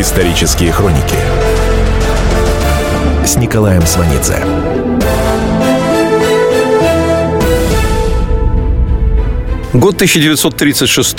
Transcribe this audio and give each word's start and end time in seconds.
Исторические 0.00 0.70
хроники 0.70 1.16
с 3.26 3.34
Николаем 3.34 3.82
Сванидзе. 3.82 4.44
Год 9.72 9.96
1936. 9.96 11.16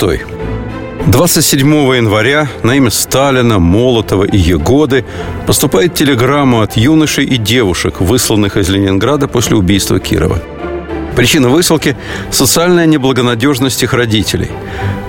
27 1.08 1.68
января 1.94 2.48
на 2.62 2.74
имя 2.74 2.88
Сталина, 2.88 3.58
Молотова 3.58 4.24
и 4.24 4.38
Егоды 4.38 5.04
поступает 5.46 5.92
телеграмма 5.92 6.62
от 6.62 6.78
юношей 6.78 7.26
и 7.26 7.36
девушек, 7.36 8.00
высланных 8.00 8.56
из 8.56 8.70
Ленинграда 8.70 9.28
после 9.28 9.56
убийства 9.56 10.00
Кирова. 10.00 10.40
Причина 11.20 11.50
высылки– 11.50 11.98
социальная 12.30 12.86
неблагонадежность 12.86 13.82
их 13.82 13.92
родителей. 13.92 14.48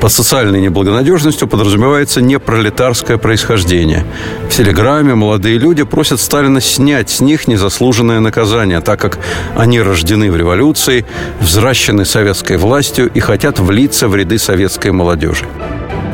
Под 0.01 0.11
социальной 0.11 0.59
неблагонадежностью 0.59 1.47
подразумевается 1.47 2.19
непролетарское 2.19 3.17
происхождение. 3.17 4.05
В 4.49 4.53
телеграмме 4.53 5.15
молодые 5.15 5.57
люди 5.57 5.83
просят 5.83 6.19
Сталина 6.19 6.59
снять 6.59 7.09
с 7.09 7.21
них 7.21 7.47
незаслуженное 7.47 8.19
наказание, 8.19 8.81
так 8.81 8.99
как 8.99 9.19
они 9.55 9.79
рождены 9.79 10.29
в 10.29 10.35
революции, 10.35 11.05
взращены 11.39 12.03
советской 12.03 12.57
властью 12.57 13.09
и 13.13 13.21
хотят 13.21 13.59
влиться 13.59 14.09
в 14.09 14.15
ряды 14.17 14.37
советской 14.37 14.91
молодежи. 14.91 15.45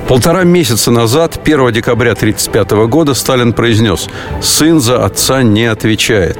Полтора 0.08 0.46
месяца 0.46 0.90
назад, 0.90 1.38
1 1.44 1.74
декабря 1.74 2.14
1935 2.14 2.88
года, 2.88 3.14
Сталин 3.14 3.52
произнес 3.52 4.08
«Сын 4.42 4.80
за 4.80 5.04
отца 5.04 5.44
не 5.44 5.66
отвечает». 5.66 6.40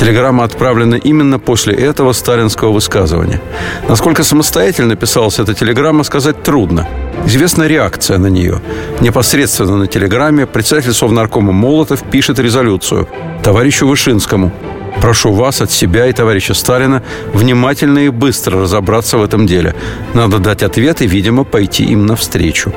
Телеграмма 0.00 0.44
отправлена 0.44 0.94
именно 0.94 1.38
после 1.38 1.74
этого 1.74 2.14
сталинского 2.14 2.72
высказывания. 2.72 3.42
Насколько 3.88 4.24
самостоятельно 4.24 4.96
писалась 4.96 5.38
эта 5.38 5.52
телеграмма, 5.52 6.02
сказать 6.02 6.42
трудно. 6.42 6.88
Известна 7.26 7.64
реакция 7.64 8.16
на 8.16 8.28
нее. 8.28 8.62
Непосредственно 9.00 9.76
на 9.76 9.86
телеграмме 9.86 10.46
председатель 10.46 10.94
Совнаркома 10.94 11.52
Молотов 11.52 12.02
пишет 12.10 12.38
резолюцию 12.38 13.06
товарищу 13.42 13.86
Вышинскому– 13.86 14.50
Прошу 15.00 15.32
вас 15.32 15.60
от 15.60 15.70
себя 15.70 16.06
и 16.06 16.12
товарища 16.12 16.54
Сталина 16.54 17.02
внимательно 17.32 18.00
и 18.00 18.08
быстро 18.08 18.62
разобраться 18.62 19.18
в 19.18 19.24
этом 19.24 19.46
деле. 19.46 19.74
Надо 20.14 20.38
дать 20.38 20.62
ответ 20.62 21.02
и, 21.02 21.06
видимо, 21.06 21.44
пойти 21.44 21.84
им 21.84 22.06
навстречу. 22.06 22.72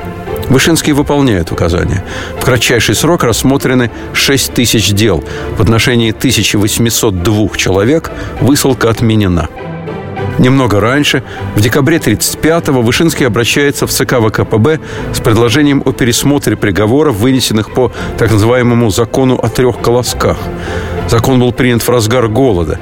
Вышинский 0.48 0.92
выполняет 0.92 1.52
указания. 1.52 2.04
В 2.40 2.44
кратчайший 2.44 2.94
срок 2.94 3.24
рассмотрены 3.24 3.90
6 4.14 4.54
тысяч 4.54 4.92
дел. 4.92 5.22
В 5.56 5.62
отношении 5.62 6.10
1802 6.10 7.56
человек 7.56 8.10
высылка 8.40 8.88
отменена. 8.88 9.48
Немного 10.38 10.80
раньше, 10.80 11.22
в 11.56 11.60
декабре 11.60 11.98
1935-го, 11.98 12.82
Вышинский 12.82 13.26
обращается 13.26 13.86
в 13.86 13.90
ЦК 13.90 14.20
ВКПБ 14.20 14.78
с 15.12 15.20
предложением 15.20 15.82
о 15.84 15.92
пересмотре 15.92 16.56
приговоров, 16.56 17.16
вынесенных 17.16 17.72
по 17.72 17.92
так 18.18 18.30
называемому 18.30 18.90
закону 18.90 19.36
о 19.36 19.48
трех 19.48 19.80
колосках. 19.80 20.38
Закон 21.08 21.40
был 21.40 21.52
принят 21.52 21.82
в 21.82 21.88
разгар 21.88 22.28
голода. 22.28 22.78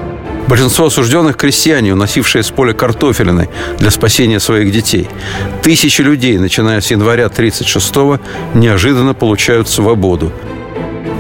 Большинство 0.48 0.86
осужденных– 0.86 1.36
крестьяне, 1.38 1.92
уносившие 1.92 2.44
с 2.44 2.50
поля 2.50 2.72
картофелины 2.72 3.48
для 3.78 3.90
спасения 3.90 4.38
своих 4.38 4.70
детей. 4.70 5.08
Тысячи 5.62 6.02
людей, 6.02 6.38
начиная 6.38 6.80
с 6.80 6.90
января 6.90 7.26
1936-го, 7.26 8.20
неожиданно 8.54 9.12
получают 9.14 9.68
свободу. 9.68 10.32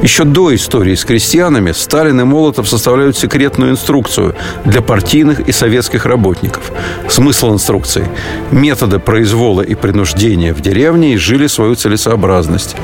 Еще 0.02 0.24
до 0.24 0.54
истории 0.54 0.94
с 0.94 1.04
крестьянами 1.04 1.72
Сталин 1.72 2.20
и 2.20 2.24
Молотов 2.24 2.68
составляют 2.68 3.16
секретную 3.16 3.70
инструкцию 3.70 4.34
для 4.64 4.82
партийных 4.82 5.40
и 5.40 5.52
советских 5.52 6.04
работников. 6.04 6.70
Смысл 7.08 7.54
инструкции– 7.54 8.06
методы 8.50 8.98
произвола 8.98 9.62
и 9.62 9.74
принуждения 9.74 10.52
в 10.52 10.60
деревне 10.60 11.14
изжили 11.14 11.46
свою 11.46 11.76
целесообразность. 11.76 12.76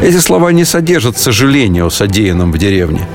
Эти 0.00 0.16
слова 0.18 0.50
не 0.50 0.64
содержат 0.64 1.18
сожаления 1.18 1.84
о 1.84 1.90
содеянном 1.90 2.52
в 2.52 2.58
деревне. 2.58 3.06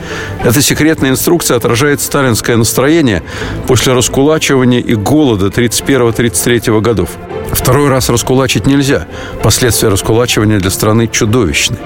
Эта 0.44 0.62
секретная 0.62 1.12
инструкция 1.12 1.58
отражает 1.58 2.00
сталинское 2.00 2.58
настроение 2.58 3.24
после 3.68 3.94
раскулачивания 3.94 4.80
и 4.80 4.94
голода 4.94 5.48
31-33 5.48 6.80
годов. 6.80 7.10
Второй 7.52 7.90
раз 7.90 8.10
раскулачить 8.10 8.68
нельзя. 8.68 9.08
Последствия 9.44 9.90
раскулачивания 9.90 10.60
для 10.60 10.70
страны 10.70 11.08
чудовищны. 11.08 11.78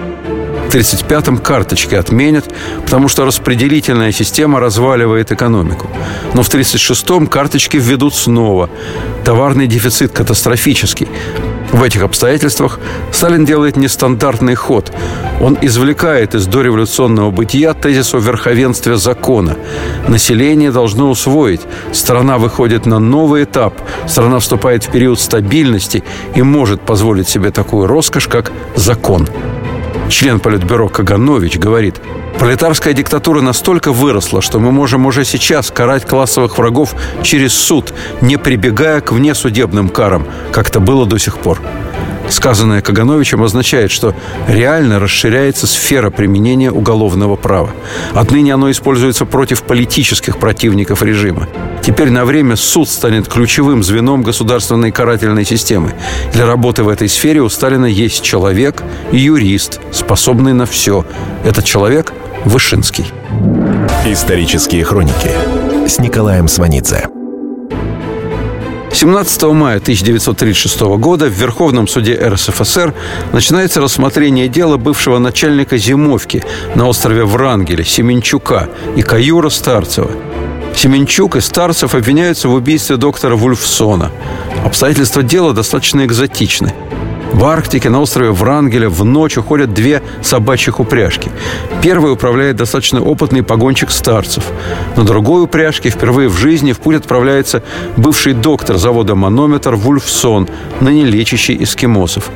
В 0.66 0.78
1935-м 0.78 1.38
карточки 1.38 1.96
отменят, 1.96 2.46
потому 2.84 3.08
что 3.08 3.24
распределительная 3.24 4.12
система 4.12 4.60
разваливает 4.60 5.32
экономику. 5.32 5.88
Но 6.34 6.44
в 6.44 6.50
1936-м 6.50 7.28
карточки 7.28 7.78
введут 7.78 8.14
снова. 8.16 8.70
Товарный 9.24 9.68
дефицит 9.68 10.12
катастрофический. 10.12 11.08
В 11.72 11.84
этих 11.84 12.04
обстоятельствах 12.04 12.80
Сталин 13.12 13.46
делает 13.46 13.78
нестандартный 13.78 14.56
ход. 14.56 14.92
Он 15.42 15.58
извлекает 15.62 16.36
из 16.36 16.48
дореволюционного 16.48 17.32
бытия 17.32 17.74
тезис 17.74 18.14
о 18.14 18.20
верховенстве 18.20 18.98
закона. 18.98 19.58
Население 20.08 20.72
должно 20.72 21.10
усвоить. 21.10 21.62
Страна 21.92 22.38
выходит 22.38 22.86
на 22.86 23.00
новый 23.00 23.44
этап. 23.44 23.74
Страна 24.08 24.40
вступает 24.40 24.84
в 24.84 24.92
период 24.92 25.20
стабильности 25.20 26.04
и 26.34 26.42
может 26.42 26.82
позволить 26.82 27.30
себе 27.30 27.52
такую 27.52 27.88
роскошь, 27.88 28.28
как 28.28 28.52
закон 28.76 29.28
член 30.10 30.40
Политбюро 30.40 30.88
Каганович, 30.88 31.58
говорит, 31.58 32.02
пролетарская 32.40 32.94
диктатура 32.94 33.42
настолько 33.42 33.92
выросла, 33.92 34.42
что 34.42 34.60
мы 34.60 34.72
можем 34.72 35.06
уже 35.06 35.26
сейчас 35.26 35.72
карать 35.72 36.06
классовых 36.06 36.58
врагов 36.58 36.96
через 37.24 37.54
суд, 37.54 37.94
не 38.22 38.38
прибегая 38.38 39.02
к 39.02 39.12
внесудебным 39.12 39.90
карам, 39.90 40.28
как 40.52 40.70
это 40.70 40.80
было 40.80 41.06
до 41.06 41.18
сих 41.18 41.38
пор. 41.38 41.62
Сказанное 42.30 42.82
Кагановичем 42.82 43.44
означает, 43.44 43.92
что 43.92 44.14
реально 44.48 45.00
расширяется 45.00 45.68
сфера 45.68 46.10
применения 46.10 46.72
уголовного 46.72 47.36
права. 47.36 47.72
Отныне 48.14 48.54
оно 48.54 48.72
используется 48.72 49.26
против 49.26 49.64
политических 49.64 50.38
противников 50.38 51.04
режима. 51.04 51.48
Теперь 51.84 52.10
на 52.10 52.26
время 52.26 52.56
суд 52.56 52.90
станет 52.90 53.28
ключевым 53.28 53.84
звеном 53.84 54.24
государственной 54.24 54.92
карательной 54.92 55.46
системы. 55.46 55.94
Для 56.34 56.46
работы 56.46 56.84
в 56.84 56.90
этой 56.90 57.08
сфере 57.08 57.42
у 57.42 57.50
Сталина 57.50 57.86
есть 57.86 58.24
человек 58.24 58.84
и 59.12 59.18
юрист, 59.18 59.80
способный 59.92 60.54
на 60.54 60.66
все. 60.66 61.06
Этот 61.44 61.66
человек– 61.66 62.14
Вышинский. 62.46 63.06
Исторические 64.06 64.84
хроники 64.84 65.32
с 65.88 66.00
Николаем 66.00 66.48
Сванидзе. 66.48 67.15
17 68.96 69.44
мая 69.52 69.78
1936 69.80 70.80
года 70.98 71.26
в 71.26 71.34
Верховном 71.34 71.86
суде 71.86 72.16
РСФСР 72.16 72.94
начинается 73.34 73.82
рассмотрение 73.82 74.48
дела 74.48 74.78
бывшего 74.78 75.18
начальника 75.20 75.76
зимовки 75.78 76.46
на 76.76 76.88
острове 76.88 77.26
Врангеля 77.26 77.84
Семенчука 77.84 78.70
и 78.96 79.02
Каюра 79.02 79.50
Старцева. 79.50 80.12
Семенчук 80.74 81.36
и 81.36 81.42
Старцев 81.42 81.94
обвиняются 81.94 82.48
в 82.48 82.54
убийстве 82.54 82.96
доктора 82.96 83.36
Вульфсона. 83.36 84.14
Обстоятельства 84.64 85.24
дела 85.24 85.52
достаточно 85.52 86.06
экзотичны. 86.06 86.74
В 87.36 87.44
Арктике 87.44 87.90
на 87.90 88.00
острове 88.00 88.32
Врангеля 88.32 88.88
в 88.88 89.04
ночь 89.04 89.38
уходят 89.38 89.74
две 89.74 90.02
собачьих 90.22 90.80
упряжки. 90.80 91.30
Первой 91.82 92.14
управляет 92.14 92.56
достаточно 92.56 93.02
опытный 93.02 93.44
погонщик 93.44 93.92
старцев. 93.92 94.46
На 94.96 95.04
другой 95.04 95.44
упряжке 95.44 95.90
впервые 95.90 96.30
в 96.30 96.38
жизни 96.38 96.72
в 96.72 96.80
путь 96.80 96.96
отправляется 96.96 97.62
бывший 97.98 98.32
доктор 98.32 98.78
завода 98.78 99.16
«Манометр» 99.16 99.76
Вульфсон, 99.76 100.48
ныне 100.80 101.04
лечащий 101.04 101.62
эскимосов. 101.62 102.30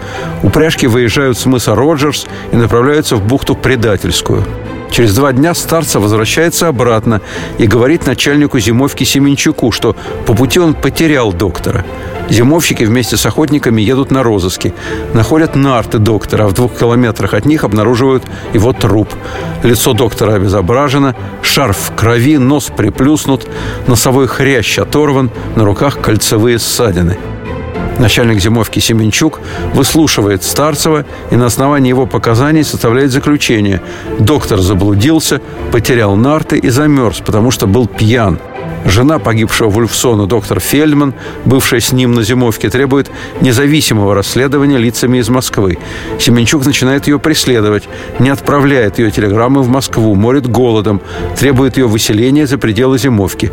Упряжки 0.44 0.86
выезжают 0.86 1.38
с 1.38 1.46
мыса 1.46 1.76
Роджерс 1.76 2.28
и 2.52 2.58
направляются 2.58 3.16
в 3.16 3.26
бухту 3.26 3.56
Предательскую. 3.56 4.44
Через 4.92 5.16
два 5.16 5.31
дня 5.31 5.54
старца 5.54 6.02
возвращается 6.02 6.68
обратно 6.68 7.22
и 7.58 7.68
говорит 7.68 8.06
начальнику 8.06 8.60
зимовки 8.60 9.06
Семенчуку, 9.06 9.72
что 9.72 9.96
по 10.26 10.34
пути 10.34 10.60
он 10.60 10.74
потерял 10.74 11.31
доктора. 11.31 11.86
Зимовщики 12.29 12.84
вместе 12.84 13.17
с 13.17 13.25
охотниками 13.25 13.81
едут 13.81 14.12
на 14.12 14.23
розыски. 14.23 14.73
Находят 15.13 15.56
нарты 15.56 15.97
доктора, 15.97 16.45
а 16.45 16.48
в 16.48 16.54
двух 16.54 16.77
километрах 16.77 17.33
от 17.33 17.45
них 17.45 17.63
обнаруживают 17.63 18.24
его 18.54 18.71
труп. 18.74 19.09
Лицо 19.63 19.94
доктора 19.94 20.36
обезображено, 20.36 21.15
шарф 21.42 21.77
в 21.77 21.95
крови, 21.95 22.38
нос 22.38 22.71
приплюснут, 22.75 23.48
носовой 23.88 24.27
хрящ 24.27 24.77
оторван, 24.80 25.31
на 25.56 25.65
руках 25.65 26.00
кольцевые 26.00 26.59
ссадины. 26.59 27.18
Начальник 28.00 28.39
зимовки 28.39 28.80
Семенчук 28.80 29.42
выслушивает 29.74 30.44
Старцева 30.44 31.06
и 31.31 31.36
на 31.36 31.48
основании 31.48 31.89
его 31.89 32.06
показаний 32.06 32.63
составляет 32.63 33.12
заключение. 33.12 33.81
Доктор 34.19 34.59
заблудился, 34.59 35.42
потерял 35.74 36.15
нарты 36.15 36.57
и 36.57 36.69
замерз, 36.69 37.19
потому 37.19 37.51
что 37.51 37.68
был 37.68 37.88
пьян. 37.88 38.39
Жена 38.86 39.20
погибшего 39.20 39.70
Вульфсона, 39.70 40.26
доктор 40.26 40.60
Фельдман, 40.60 41.14
бывшая 41.46 41.80
с 41.80 41.92
ним 41.92 42.14
на 42.14 42.24
зимовке, 42.24 42.70
требует 42.70 43.12
независимого 43.42 44.16
расследования 44.16 44.78
лицами 44.78 45.18
из 45.18 45.30
Москвы. 45.30 45.78
Семенчук 46.20 46.66
начинает 46.66 47.08
ее 47.08 47.20
преследовать, 47.20 47.90
не 48.20 48.30
отправляет 48.30 49.00
ее 49.00 49.12
телеграммы 49.12 49.62
в 49.62 49.70
Москву, 49.70 50.16
морит 50.16 50.48
голодом, 50.48 51.02
требует 51.38 51.78
ее 51.78 51.88
выселения 51.88 52.48
за 52.48 52.58
пределы 52.58 52.98
зимовки. 52.98 53.52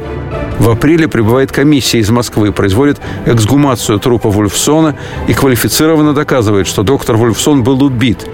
В 0.58 0.70
апреле 0.70 1.08
прибывает 1.08 1.52
комиссия 1.52 1.98
из 1.98 2.10
Москвы, 2.10 2.52
производит 2.52 2.98
эксгумацию 3.26 3.98
трупа 3.98 4.30
Вульфсона 4.30 4.96
и 5.28 5.34
квалифицированно 5.34 6.14
доказывает, 6.14 6.66
что 6.66 6.82
доктор 6.82 7.16
Вульфсон 7.16 7.62
был 7.62 7.82
убит. 7.82 8.26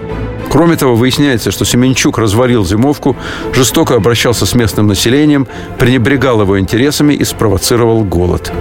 Кроме 0.53 0.75
того, 0.75 0.95
выясняется, 0.95 1.49
что 1.49 1.65
Семенчук 1.65 2.19
развалил 2.19 2.63
зимовку, 2.63 3.17
жестоко 3.55 3.95
обращался 3.95 4.45
с 4.45 4.53
местным 4.53 4.85
населением, 4.85 5.47
пренебрегал 5.79 6.41
его 6.41 6.59
интересами 6.59 7.15
и 7.15 7.23
спровоцировал 7.23 8.03
голод. 8.03 8.53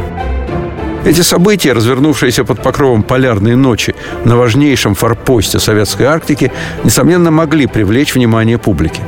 Эти 1.04 1.20
события, 1.20 1.74
развернувшиеся 1.74 2.44
под 2.44 2.62
покровом 2.62 3.02
полярной 3.02 3.56
ночи 3.56 3.94
на 4.24 4.38
важнейшем 4.38 4.94
форпосте 4.94 5.58
советской 5.58 6.04
Арктики, 6.04 6.50
несомненно, 6.82 7.30
могли 7.30 7.66
привлечь 7.66 8.14
внимание 8.14 8.56
публики. 8.56 9.02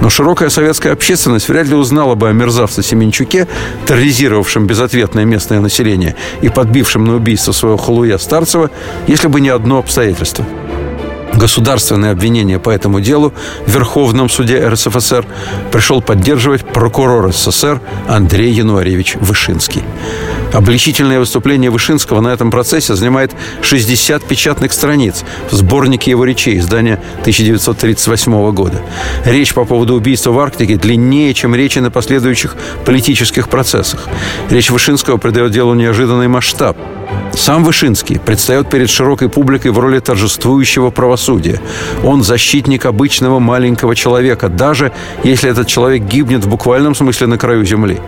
Но 0.00 0.08
широкая 0.08 0.48
советская 0.48 0.94
общественность 0.94 1.50
вряд 1.50 1.66
ли 1.66 1.74
узнала 1.74 2.14
бы 2.14 2.30
о 2.30 2.32
мерзавце 2.32 2.82
Семенчуке, 2.82 3.46
терроризировавшем 3.84 4.66
безответное 4.66 5.26
местное 5.26 5.60
население 5.60 6.16
и 6.40 6.48
подбившем 6.48 7.04
на 7.04 7.16
убийство 7.16 7.52
своего 7.52 7.76
халуя 7.76 8.16
Старцева, 8.16 8.70
если 9.06 9.28
бы 9.28 9.42
не 9.42 9.50
одно 9.50 9.80
обстоятельство– 9.80 10.46
Государственное 11.34 12.12
обвинение 12.12 12.58
по 12.58 12.70
этому 12.70 13.00
делу 13.00 13.32
в 13.66 13.70
Верховном 13.70 14.28
суде 14.28 14.66
РСФСР 14.66 15.26
пришел 15.70 16.02
поддерживать 16.02 16.64
прокурор 16.64 17.32
СССР 17.32 17.80
Андрей 18.08 18.52
Януаревич 18.52 19.16
Вышинский. 19.16 19.82
Обличительное 20.52 21.18
выступление 21.18 21.70
Вышинского 21.70 22.20
на 22.20 22.28
этом 22.28 22.50
процессе 22.50 22.94
занимает 22.94 23.32
60 23.62 24.22
печатных 24.24 24.72
страниц 24.72 25.24
в 25.50 25.54
сборнике 25.54 26.10
его 26.10 26.24
речей 26.24 26.58
издания 26.58 27.00
1938 27.20 28.52
года. 28.52 28.82
Речь 29.24 29.54
по 29.54 29.64
поводу 29.64 29.94
убийства 29.94 30.30
в 30.30 30.38
Арктике 30.38 30.76
длиннее, 30.76 31.32
чем 31.32 31.54
речи 31.54 31.78
на 31.78 31.90
последующих 31.90 32.56
политических 32.84 33.48
процессах. 33.48 34.06
Речь 34.50 34.70
Вышинского 34.70 35.16
придает 35.16 35.52
делу 35.52 35.74
неожиданный 35.74 36.28
масштаб. 36.28 36.76
Сам 37.34 37.64
Вышинский 37.64 38.18
предстает 38.18 38.70
перед 38.70 38.90
широкой 38.90 39.28
публикой 39.28 39.70
в 39.70 39.78
роли 39.78 39.98
торжествующего 39.98 40.90
правосудия. 40.90 41.60
Он 42.04 42.22
защитник 42.22 42.86
обычного 42.86 43.38
маленького 43.38 43.94
человека, 43.94 44.48
даже 44.48 44.92
если 45.24 45.50
этот 45.50 45.66
человек 45.66 46.02
гибнет 46.02 46.44
в 46.44 46.48
буквальном 46.48 46.94
смысле 46.94 47.26
на 47.26 47.38
краю 47.38 47.64
земли. 47.64 47.98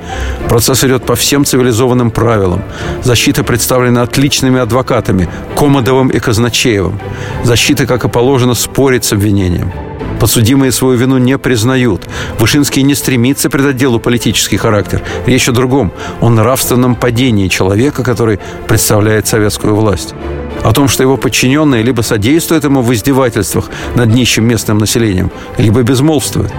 Процесс 0.49 0.85
идет 0.85 1.05
по 1.05 1.17
всем 1.17 1.45
цивилизованным 1.45 2.11
правилам. 2.11 2.63
Защита 3.03 3.43
представлена 3.43 4.03
отличными 4.03 4.61
адвокатами 4.61 5.29
Комодовым 5.57 6.09
и 6.09 6.19
Казначеевым. 6.19 7.01
Защита, 7.43 7.87
как 7.87 8.05
и 8.05 8.09
положено, 8.09 8.55
спорит 8.55 9.05
с 9.05 9.13
обвинением. 9.13 9.73
Подсудимые 10.21 10.73
свою 10.73 10.97
вину 10.97 11.19
не 11.19 11.39
признают. 11.39 12.09
Вышинский 12.39 12.83
не 12.83 12.95
стремится 12.95 13.51
придать 13.51 13.77
делу 13.77 14.01
политический 14.01 14.57
характер. 14.57 15.03
Речь 15.27 15.49
о 15.49 15.53
другом. 15.53 15.93
О 16.21 16.31
нравственном 16.31 16.95
падении 16.95 17.49
человека, 17.49 18.03
который 18.03 18.41
представляет 18.67 19.27
советскую 19.27 19.75
власть 19.75 20.15
о 20.65 20.73
том, 20.73 20.89
что 20.89 21.03
его 21.03 21.19
подчиненные 21.19 21.83
либо 21.83 22.01
содействуют 22.01 22.65
ему 22.65 22.81
в 22.81 22.93
издевательствах 22.93 23.71
над 23.95 24.09
нищим 24.09 24.47
местным 24.47 24.79
населением, 24.79 25.31
либо 25.59 25.83
безмолвствуют. 25.83 26.53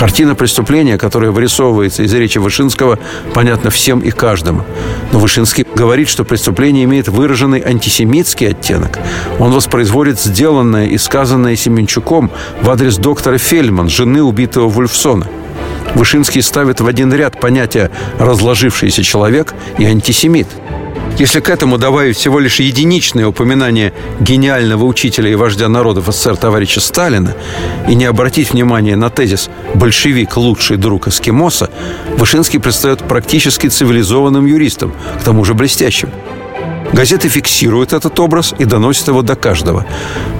Картина 0.00 0.34
преступления, 0.34 0.96
которая 0.96 1.30
вырисовывается 1.30 2.02
из 2.02 2.14
речи 2.14 2.38
Вышинского, 2.38 2.98
понятна 3.34 3.68
всем 3.68 4.00
и 4.00 4.10
каждому. 4.10 4.64
Но 5.12 5.18
Вышинский 5.18 5.66
говорит, 5.74 6.08
что 6.08 6.24
преступление 6.24 6.84
имеет 6.84 7.08
выраженный 7.08 7.60
антисемитский 7.60 8.48
оттенок. 8.48 8.98
Он 9.38 9.52
воспроизводит 9.52 10.18
сделанное 10.18 10.86
и 10.86 10.96
сказанное 10.96 11.54
Семенчуком 11.54 12.30
в 12.62 12.70
адрес 12.70 12.96
доктора 12.96 13.36
Фельдман, 13.36 13.90
жены 13.90 14.22
убитого 14.22 14.70
Вульфсона. 14.70 15.26
Вышинский 15.94 16.40
ставит 16.40 16.80
в 16.80 16.86
один 16.86 17.12
ряд 17.12 17.38
понятия 17.38 17.90
«разложившийся 18.18 19.02
человек» 19.02 19.52
и 19.76 19.84
«антисемит». 19.84 20.48
Если 21.18 21.40
к 21.40 21.48
этому 21.50 21.76
добавить 21.76 22.16
всего 22.16 22.38
лишь 22.38 22.60
единичное 22.60 23.26
упоминание 23.26 23.92
гениального 24.20 24.84
учителя 24.84 25.30
и 25.30 25.34
вождя 25.34 25.68
народов 25.68 26.06
СССР 26.06 26.36
товарища 26.36 26.80
Сталина 26.80 27.34
и 27.88 27.94
не 27.94 28.06
обратить 28.06 28.52
внимание 28.52 28.96
на 28.96 29.10
тезис 29.10 29.50
«большевик– 29.74 30.36
лучший 30.36 30.76
друг 30.76 31.08
эскимоса», 31.08 31.70
Вышинский 32.16 32.58
предстает 32.58 33.00
практически 33.00 33.66
цивилизованным 33.68 34.46
юристом, 34.46 34.94
к 35.20 35.24
тому 35.24 35.44
же 35.44 35.54
блестящим– 35.54 36.10
Газеты 36.92 37.28
фиксируют 37.28 37.92
этот 37.92 38.18
образ 38.18 38.52
и 38.58 38.64
доносят 38.64 39.08
его 39.08 39.22
до 39.22 39.36
каждого. 39.36 39.86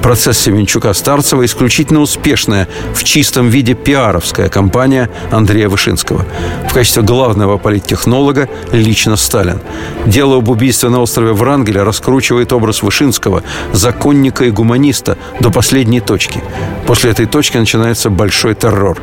Процесс 0.02 0.38
Семенчука-Старцева 0.46 1.44
исключительно 1.44 2.00
успешная 2.00 2.68
в 2.92 3.04
чистом 3.04 3.48
виде 3.48 3.74
пиаровская 3.74 4.48
кампания 4.48 5.08
Андрея 5.30 5.68
Вышинского. 5.68 6.26
В 6.68 6.72
качестве 6.72 7.02
главного 7.02 7.56
политтехнолога 7.56 8.48
лично 8.72 9.16
Сталин. 9.16 9.60
Дело 10.06 10.38
об 10.38 10.48
убийстве 10.48 10.88
на 10.88 11.00
острове 11.00 11.32
Врангеля 11.32 11.84
раскручивает 11.84 12.52
образ 12.52 12.82
Вышинского, 12.82 13.44
законника 13.72 14.44
и 14.44 14.50
гуманиста 14.50 15.16
до 15.38 15.50
последней 15.50 16.00
точки. 16.00 16.42
После 16.86 17.12
этой 17.12 17.26
точки 17.26 17.58
начинается 17.58 18.10
большой 18.10 18.54
террор 18.54 18.98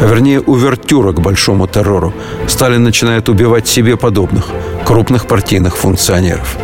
а 0.00 0.06
вернее 0.06 0.40
увертюра 0.40 1.12
к 1.12 1.20
большому 1.20 1.68
террору. 1.68 2.12
Сталин 2.48 2.82
начинает 2.82 3.28
убивать 3.28 3.68
себе 3.68 3.96
подобных, 3.96 4.48
крупных 4.84 5.26
партийных 5.26 5.76
функционеров. 5.76 6.56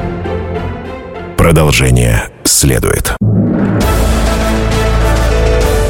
Продолжение 1.41 2.29
следует. 2.45 3.17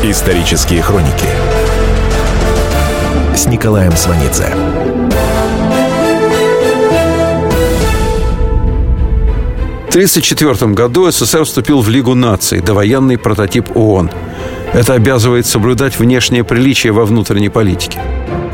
Исторические 0.04 0.80
хроники 0.80 1.26
с 3.34 3.46
Николаем 3.46 3.90
Сванидзе. 3.96 4.44
В 9.86 9.88
1934 9.88 10.72
году 10.72 11.10
СССР 11.10 11.44
вступил 11.44 11.80
в 11.80 11.88
Лигу 11.88 12.14
наций, 12.14 12.60
довоенный 12.60 13.18
прототип 13.18 13.76
ООН. 13.76 14.08
Это 14.72 14.94
обязывает 14.94 15.46
соблюдать 15.46 15.98
внешнее 15.98 16.44
приличие 16.44 16.92
во 16.92 17.04
внутренней 17.04 17.48
политике. 17.48 18.00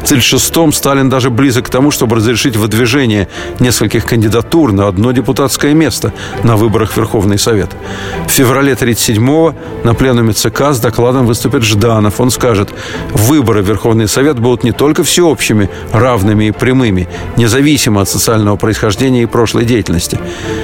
1936-м 0.07 0.73
Сталин 0.73 1.09
даже 1.09 1.31
близок 1.31 1.67
к 1.67 1.71
тому, 1.71 1.91
чтобы 1.91 2.17
разрешить 2.17 2.57
выдвижение 2.57 3.29
нескольких 3.59 4.05
кандидатур 4.05 4.71
на 4.71 4.87
одно 4.87 5.11
депутатское 5.11 5.75
место 5.75 6.13
на 6.45 6.57
выборах 6.57 6.93
в 6.93 6.97
Верховный 6.97 7.39
Совет. 7.39 7.71
В 8.27 8.31
феврале 8.31 8.75
1937-го 8.75 9.55
на 9.83 9.95
пленуме 9.95 10.33
ЦК 10.33 10.73
с 10.73 10.79
докладом 10.79 11.27
выступит 11.27 11.65
Жданов. 11.65 12.21
Он 12.21 12.31
скажет, 12.31 12.69
выборы 13.13 13.63
в 13.63 13.69
Верховный 13.69 14.07
Совет 14.07 14.39
будут 14.39 14.63
не 14.63 14.71
только 14.71 15.03
всеобщими, 15.03 15.69
равными 15.93 16.45
и 16.47 16.51
прямыми, 16.53 17.09
независимо 17.37 18.03
от 18.03 18.09
социального 18.09 18.57
происхождения 18.57 19.25
и 19.25 19.27
прошлой 19.27 19.65
деятельности. 19.65 20.21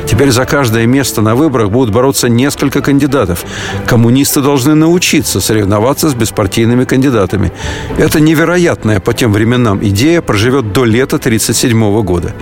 Теперь 0.07 0.31
за 0.31 0.45
каждое 0.45 0.87
место 0.87 1.21
на 1.21 1.35
выборах 1.35 1.71
будут 1.71 1.93
бороться 1.93 2.29
несколько 2.29 2.81
кандидатов. 2.81 3.45
Коммунисты 3.87 4.41
должны 4.41 4.75
научиться 4.75 5.41
соревноваться 5.41 6.09
с 6.09 6.15
беспартийными 6.15 6.85
кандидатами. 6.85 7.51
Это 7.99 8.21
невероятная 8.21 9.01
по 9.01 9.13
тем 9.13 9.32
временам 9.33 9.81
идея 9.83 10.23
проживет 10.23 10.73
до 10.73 10.85
лета 10.85 11.17
1937 11.17 12.03
года. 12.03 12.33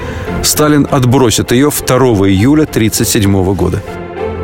Сталин 0.42 0.86
отбросит 0.90 1.52
ее 1.52 1.70
2 1.70 1.96
июля 2.28 2.64
1937 2.64 3.54
года. 3.54 3.82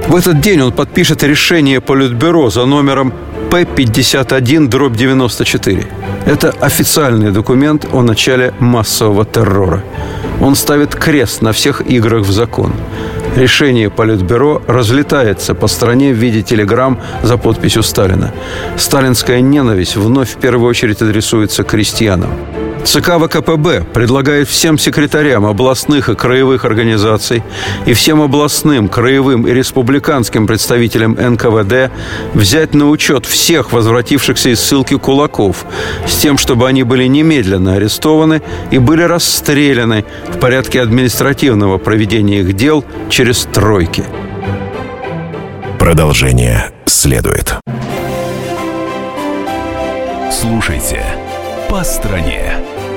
В 0.08 0.14
этот 0.14 0.40
день 0.40 0.60
он 0.60 0.72
подпишет 0.72 1.24
решение 1.24 1.80
Политбюро 1.80 2.50
за 2.50 2.64
номером 2.64 3.12
П-51-94. 3.50 5.86
Это 6.26 6.54
официальный 6.60 7.32
документ 7.32 7.88
о 7.92 8.02
начале 8.02 8.54
массового 8.60 9.24
террора. 9.24 9.82
Он 10.40 10.54
ставит 10.54 10.94
крест 10.94 11.42
на 11.42 11.52
всех 11.52 11.80
играх 11.80 12.24
в 12.24 12.30
закон. 12.30 12.72
Решение 13.36 13.90
Политбюро 13.90 14.62
разлетается 14.66 15.54
по 15.54 15.66
стране 15.66 16.14
в 16.14 16.16
виде 16.16 16.42
телеграмм 16.42 16.98
за 17.22 17.36
подписью 17.36 17.82
Сталина. 17.82 18.32
Сталинская 18.78 19.42
ненависть 19.42 19.96
вновь 19.96 20.30
в 20.30 20.38
первую 20.38 20.70
очередь 20.70 21.02
адресуется 21.02 21.62
крестьянам. 21.62 22.30
ЦК 22.86 23.18
ВКПБ 23.18 23.82
предлагает 23.92 24.48
всем 24.48 24.78
секретарям 24.78 25.44
областных 25.44 26.08
и 26.08 26.14
краевых 26.14 26.64
организаций 26.64 27.42
и 27.84 27.92
всем 27.92 28.22
областным, 28.22 28.88
краевым 28.88 29.46
и 29.46 29.52
республиканским 29.52 30.46
представителям 30.46 31.12
НКВД 31.12 31.90
взять 32.32 32.74
на 32.74 32.88
учет 32.88 33.26
всех 33.26 33.72
возвратившихся 33.72 34.50
из 34.50 34.60
ссылки 34.60 34.96
кулаков 34.96 35.66
с 36.06 36.16
тем, 36.18 36.38
чтобы 36.38 36.68
они 36.68 36.84
были 36.84 37.06
немедленно 37.06 37.74
арестованы 37.74 38.40
и 38.70 38.78
были 38.78 39.02
расстреляны 39.02 40.04
в 40.28 40.38
порядке 40.38 40.80
административного 40.80 41.78
проведения 41.78 42.40
их 42.40 42.54
дел 42.54 42.84
через 43.10 43.46
тройки. 43.52 44.04
Продолжение 45.78 46.70
следует. 46.86 47.56
Слушайте 50.30 51.02
«По 51.68 51.82
стране». 51.82 52.75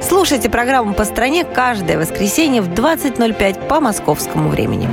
Слушайте 0.00 0.48
программу 0.48 0.94
«По 0.94 1.04
стране» 1.04 1.44
каждое 1.44 1.98
воскресенье 1.98 2.62
в 2.62 2.68
20.05 2.68 3.66
по 3.66 3.80
московскому 3.80 4.48
времени. 4.48 4.88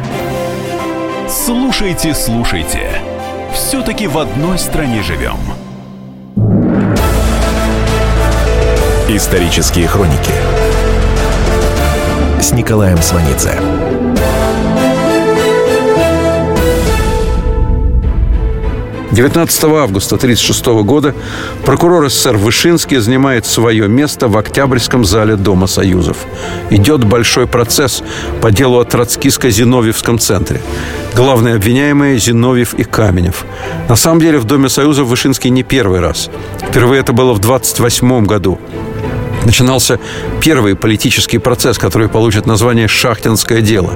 Слушайте, 1.29 2.13
слушайте. 2.13 2.89
Все-таки 3.53 4.07
в 4.07 4.17
одной 4.17 4.57
стране 4.57 5.01
живем. 5.03 5.37
Исторические 9.07 9.87
хроники 9.87 10.33
с 12.41 12.51
Николаем 12.51 12.97
Сванидзе. 12.97 13.94
19 19.11 19.63
августа 19.65 20.15
1936 20.15 20.65
года 20.83 21.13
прокурор 21.63 22.09
СССР 22.09 22.37
Вышинский 22.37 22.97
занимает 22.97 23.45
свое 23.45 23.87
место 23.87 24.27
в 24.27 24.37
Октябрьском 24.37 25.05
зале 25.05 25.35
Дома 25.35 25.67
Союзов. 25.67 26.17
Идет 26.69 27.03
большой 27.03 27.47
процесс 27.47 28.03
по 28.41 28.51
делу 28.51 28.79
о 28.79 28.83
Троцкиско-Зиновьевском 28.83 30.17
центре. 30.17 30.61
Главные 31.15 31.55
обвиняемые– 31.55 32.17
Зиновьев 32.19 32.73
и 32.73 32.83
Каменев. 32.83 33.45
На 33.87 33.95
самом 33.95 34.19
деле 34.19 34.39
в 34.39 34.45
Доме 34.45 34.69
Союзов 34.69 35.07
Вышинский 35.07 35.49
не 35.49 35.63
первый 35.63 35.99
раз. 35.99 36.29
Впервые 36.69 37.01
это 37.01 37.13
было 37.13 37.33
в 37.33 37.39
28 37.39 38.25
году 38.25 38.59
начинался 39.45 39.99
первый 40.41 40.75
политический 40.75 41.37
процесс, 41.37 41.77
который 41.77 42.09
получит 42.09 42.45
название 42.45 42.87
«Шахтинское 42.87 43.61
дело». 43.61 43.93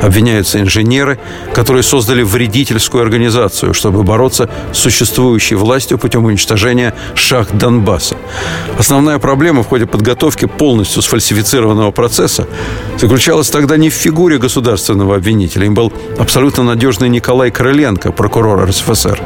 Обвиняются 0.00 0.60
инженеры, 0.60 1.18
которые 1.52 1.82
создали 1.82 2.22
вредительскую 2.22 3.02
организацию, 3.02 3.74
чтобы 3.74 4.02
бороться 4.02 4.48
с 4.72 4.78
существующей 4.78 5.56
властью 5.56 5.98
путем 5.98 6.24
уничтожения 6.24 6.94
шахт 7.14 7.52
Донбасса. 7.54 8.16
Основная 8.78 9.18
проблема 9.18 9.62
в 9.62 9.68
ходе 9.68 9.86
подготовки 9.86 10.46
полностью 10.46 11.02
сфальсифицированного 11.02 11.90
процесса 11.90 12.46
заключалась 12.98 13.50
тогда 13.50 13.76
не 13.76 13.90
в 13.90 13.94
фигуре 13.94 14.38
государственного 14.38 15.16
обвинителя. 15.16 15.66
Им 15.66 15.74
был 15.74 15.92
абсолютно 16.18 16.62
надежный 16.62 17.08
Николай 17.08 17.50
Крыленко, 17.50 18.12
прокурор 18.12 18.68
РСФСР. 18.68 19.20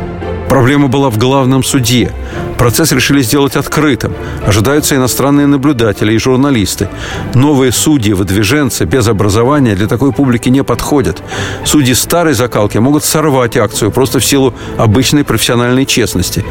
Проблема 0.48 0.88
была 0.88 1.10
в 1.10 1.18
главном 1.18 1.64
суде. 1.64 2.12
Процесс 2.58 2.92
решили 2.92 3.22
сделать 3.22 3.56
открытым. 3.56 4.14
Ожидаются 4.46 4.96
иностранные 4.96 5.46
наблюдатели 5.46 6.12
и 6.12 6.18
журналисты. 6.18 6.88
Новые 7.34 7.72
судьи, 7.72 8.12
выдвиженцы 8.12 8.84
без 8.84 9.08
образования 9.08 9.74
для 9.74 9.86
такой 9.86 10.12
публики 10.12 10.48
не 10.48 10.62
подходят. 10.62 11.22
Судьи 11.64 11.94
старой 11.94 12.34
закалки 12.34 12.78
могут 12.78 13.04
сорвать 13.04 13.56
акцию 13.56 13.90
просто 13.90 14.18
в 14.18 14.24
силу 14.24 14.54
обычной 14.78 15.24
профессиональной 15.24 15.84
честности. 15.84 16.44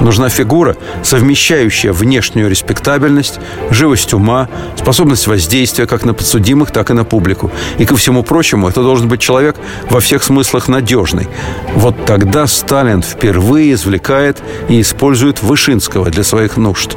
Нужна 0.00 0.30
фигура, 0.30 0.76
совмещающая 1.02 1.92
внешнюю 1.92 2.48
респектабельность, 2.48 3.38
живость 3.70 4.14
ума, 4.14 4.48
способность 4.76 5.26
воздействия 5.26 5.86
как 5.86 6.04
на 6.04 6.14
подсудимых, 6.14 6.70
так 6.70 6.90
и 6.90 6.94
на 6.94 7.04
публику. 7.04 7.50
И 7.76 7.84
ко 7.84 7.96
всему 7.96 8.22
прочему, 8.22 8.68
это 8.68 8.82
должен 8.82 9.08
быть 9.08 9.20
человек 9.20 9.56
во 9.90 10.00
всех 10.00 10.22
смыслах 10.22 10.68
надежный. 10.68 11.28
Вот 11.74 12.06
тогда 12.06 12.46
Сталин 12.46 13.02
впервые 13.02 13.74
извлекает 13.74 14.38
и 14.68 14.80
использует 14.80 15.39
Вышинского 15.42 16.10
для 16.10 16.24
своих 16.24 16.56
нужд. 16.56 16.96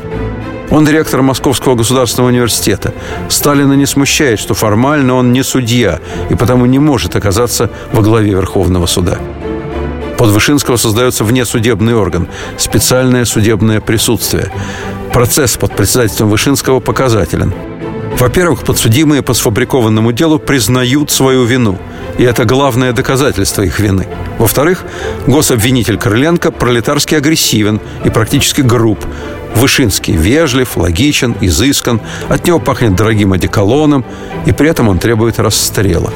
Он 0.69 0.85
директор 0.85 1.21
Московского 1.21 1.75
государственного 1.75 2.29
университета. 2.29 2.93
Сталина 3.29 3.73
не 3.73 3.85
смущает, 3.85 4.39
что 4.39 4.53
формально 4.53 5.13
он 5.15 5.31
не 5.31 5.43
судья 5.43 5.99
и 6.29 6.35
потому 6.35 6.65
не 6.65 6.79
может 6.79 7.15
оказаться 7.15 7.69
во 7.91 8.01
главе 8.01 8.31
Верховного 8.31 8.87
суда. 8.87 9.19
Под 10.17 10.29
Вышинского 10.29 10.77
создается 10.77 11.23
внесудебный 11.23 11.93
орган– 11.93 12.27
специальное 12.57 13.25
судебное 13.25 13.81
присутствие. 13.81 14.51
Процесс 15.11 15.57
под 15.57 15.75
председательством 15.75 16.29
Вышинского 16.29 16.79
показателен. 16.79 17.53
Во-первых, 18.17 18.63
подсудимые 18.63 19.21
по 19.21 19.33
сфабрикованному 19.33 20.11
делу 20.11 20.39
признают 20.39 21.11
свою 21.11 21.43
вину. 21.43 21.77
И 22.17 22.23
это 22.23 22.45
главное 22.45 22.93
доказательство 22.93 23.63
их 23.63 23.79
вины. 23.79 24.07
Во-вторых, 24.37 24.85
гособвинитель 25.27 25.97
Крыленко 25.97 26.51
пролетарски 26.51 27.15
агрессивен 27.15 27.79
и 28.05 28.09
практически 28.09 28.61
груб. 28.61 29.03
Вышинский 29.55 30.15
вежлив, 30.15 30.77
логичен, 30.77 31.35
изыскан, 31.41 32.01
от 32.29 32.47
него 32.47 32.59
пахнет 32.59 32.95
дорогим 32.95 33.33
одеколоном, 33.33 34.05
и 34.45 34.51
при 34.51 34.69
этом 34.69 34.89
он 34.89 34.99
требует 34.99 35.39
расстрела. 35.39 36.11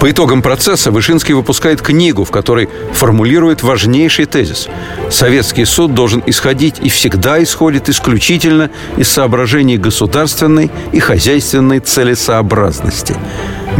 По 0.00 0.10
итогам 0.10 0.40
процесса 0.40 0.90
Вышинский 0.90 1.34
выпускает 1.34 1.82
книгу, 1.82 2.24
в 2.24 2.30
которой 2.30 2.70
формулирует 2.94 3.62
важнейший 3.62 4.24
тезис. 4.24 4.66
Советский 5.10 5.66
суд 5.66 5.94
должен 5.94 6.22
исходить 6.24 6.76
и 6.80 6.88
всегда 6.88 7.42
исходит 7.42 7.90
исключительно 7.90 8.70
из 8.96 9.10
соображений 9.10 9.76
государственной 9.76 10.70
и 10.92 11.00
хозяйственной 11.00 11.80
целесообразности. 11.80 13.14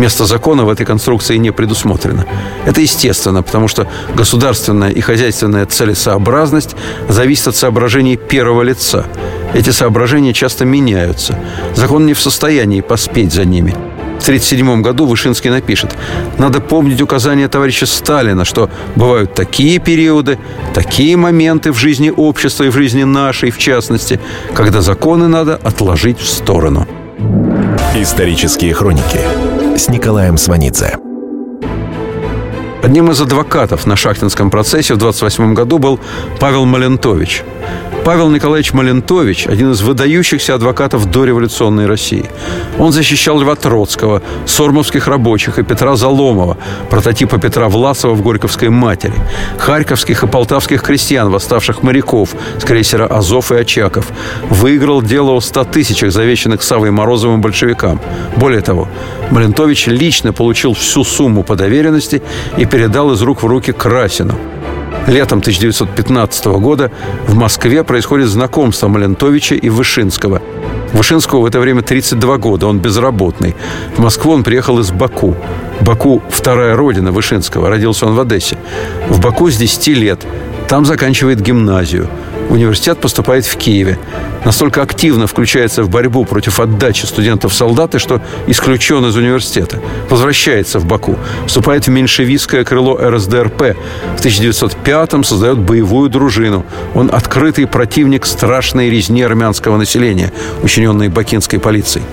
Место 0.01 0.25
закона 0.25 0.65
в 0.65 0.71
этой 0.71 0.87
конструкции 0.87 1.37
не 1.37 1.51
предусмотрено. 1.51 2.25
Это 2.65 2.81
естественно, 2.81 3.43
потому 3.43 3.69
что 3.69 3.87
государственная 4.15 4.89
и 4.89 5.03
хозяйственная 5.03 5.67
целесообразность 5.67 6.75
зависит 7.11 7.49
от 7.49 7.57
соображений 7.57 8.17
первого 8.17 8.63
лица. 8.63 9.05
Эти 9.53 9.69
соображения 9.69 10.33
часто 10.33 10.65
меняются. 10.65 11.39
Закон 11.75 12.07
не 12.07 12.15
в 12.15 12.21
состоянии 12.21 12.81
поспеть 12.81 13.35
за 13.35 13.45
ними– 13.45 13.75
в 14.21 14.23
1937 14.23 14.83
году 14.83 15.07
Вышинский 15.07 15.49
напишет 15.49 15.97
«Надо 16.37 16.61
помнить 16.61 17.01
указания 17.01 17.49
товарища 17.49 17.87
Сталина, 17.87 18.45
что 18.45 18.69
бывают 18.95 19.35
такие 19.35 19.79
периоды, 19.79 20.39
такие 20.75 21.17
моменты 21.17 21.73
в 21.73 21.79
жизни 21.79 22.13
общества 22.15 22.65
и 22.65 22.69
в 22.69 22.75
жизни 22.75 23.05
нашей, 23.05 23.51
в 23.51 23.57
частности, 23.57 24.21
когда 24.55 24.83
законы 24.83 25.27
надо 25.27 25.57
отложить 25.57 26.19
в 26.19 26.29
сторону». 26.29 26.87
Исторические 27.97 28.75
хроники 28.75 29.21
с 29.77 29.89
Николаем 29.89 30.37
Сванидзе. 30.37 30.99
Одним 32.83 33.11
из 33.11 33.21
адвокатов 33.21 33.87
на 33.87 33.97
шахтинском 33.97 34.51
процессе 34.51 34.95
в 34.95 34.99
28 34.99 35.55
году 35.55 35.79
был 35.79 36.01
Павел 36.39 36.65
Малентович– 36.65 37.45
Павел 38.05 38.31
Николаевич 38.31 38.73
Малентович– 38.73 39.47
один 39.49 39.73
из 39.73 39.83
выдающихся 39.83 40.55
адвокатов 40.55 41.11
дореволюционной 41.11 41.87
России. 41.87 42.25
Он 42.79 42.93
защищал 42.93 43.39
Льва 43.39 43.55
Троцкого, 43.57 44.23
сормовских 44.47 45.07
рабочих 45.07 45.59
и 45.59 45.63
Петра 45.63 45.97
Заломова, 45.97 46.57
прототипа 46.89 47.39
Петра 47.39 47.69
Власова 47.69 48.15
в 48.15 48.23
Горьковской 48.23 48.71
матери, 48.71 49.13
харьковских 49.59 50.23
и 50.23 50.27
полтавских 50.27 50.83
крестьян, 50.83 51.31
восставших 51.31 51.83
моряков 51.83 52.31
с 52.59 52.65
крейсера 52.65 53.07
«Азов» 53.07 53.53
и 53.53 53.57
«Очаков». 53.57 54.07
Выиграл 54.49 55.03
дело 55.03 55.33
о 55.33 55.41
100 55.41 55.65
тысячах, 55.65 56.11
завещанных 56.11 56.63
Савой 56.63 56.91
Морозовым 56.91 57.43
большевикам. 57.43 58.01
Более 58.37 58.63
того, 58.63 58.89
Малентович 59.31 59.89
лично 59.89 60.33
получил 60.33 60.73
всю 60.73 61.05
сумму 61.05 61.43
по 61.43 61.55
доверенности 61.55 62.23
и 62.57 62.65
передал 62.65 63.13
из 63.13 63.21
рук 63.21 63.43
в 63.43 63.47
руки 63.47 63.73
Красину– 63.73 64.37
Летом 65.07 65.41
1915 65.41 66.47
года 66.47 66.91
в 67.27 67.35
Москве 67.35 67.85
происходит 67.85 68.29
знакомство 68.29 68.89
Малентовича 68.89 69.55
и 69.55 69.69
Вышинского. 69.69 70.43
Вышинскому 70.93 71.43
в 71.43 71.47
это 71.47 71.61
время 71.61 71.83
32 71.83 72.39
года, 72.39 72.67
он 72.67 72.79
безработный. 72.79 73.55
В 73.97 74.01
Москву 74.01 74.33
он 74.33 74.43
приехал 74.43 74.79
из 74.79 74.91
Баку. 74.91 75.37
Баку– 75.81 76.23
вторая 76.31 76.77
родина 76.77 77.13
Вышинского. 77.13 77.69
Родился 77.69 78.07
он 78.07 78.15
в 78.15 78.21
Одессе. 78.21 78.59
В 79.09 79.21
Баку 79.21 79.51
с 79.51 79.57
10 79.57 79.89
лет. 79.89 80.27
Там 80.69 80.85
заканчивает 80.85 81.41
гимназию– 81.41 82.09
университет 82.51 82.99
поступает 82.99 83.47
в 83.47 83.57
Киеве. 83.57 83.99
Настолько 84.45 84.83
активно 84.83 85.27
включается 85.27 85.83
в 85.83 85.91
борьбу 85.91 86.25
против 86.25 86.61
отдачи 86.61 87.07
студентов 87.07 87.55
солдаты, 87.55 87.99
что 87.99 88.21
исключен 88.47 89.05
из 89.07 89.17
университета. 89.17 89.81
Возвращается 90.09 90.79
в 90.79 90.87
Баку. 90.87 91.17
Вступает 91.47 91.87
в 91.87 91.91
меньшевистское 91.91 92.65
крыло 92.65 92.99
РСДРП. 93.01 93.77
В 94.17 94.25
1905-м 94.25 95.25
создает 95.25 95.59
боевую 95.59 96.11
дружину. 96.11 96.65
Он 96.95 97.11
открытый 97.13 97.67
противник 97.67 98.27
страшной 98.27 98.91
резни 98.91 99.23
армянского 99.23 99.77
населения, 99.77 100.33
учиненной 100.63 101.09
бакинской 101.09 101.59
полицией. 101.59 102.05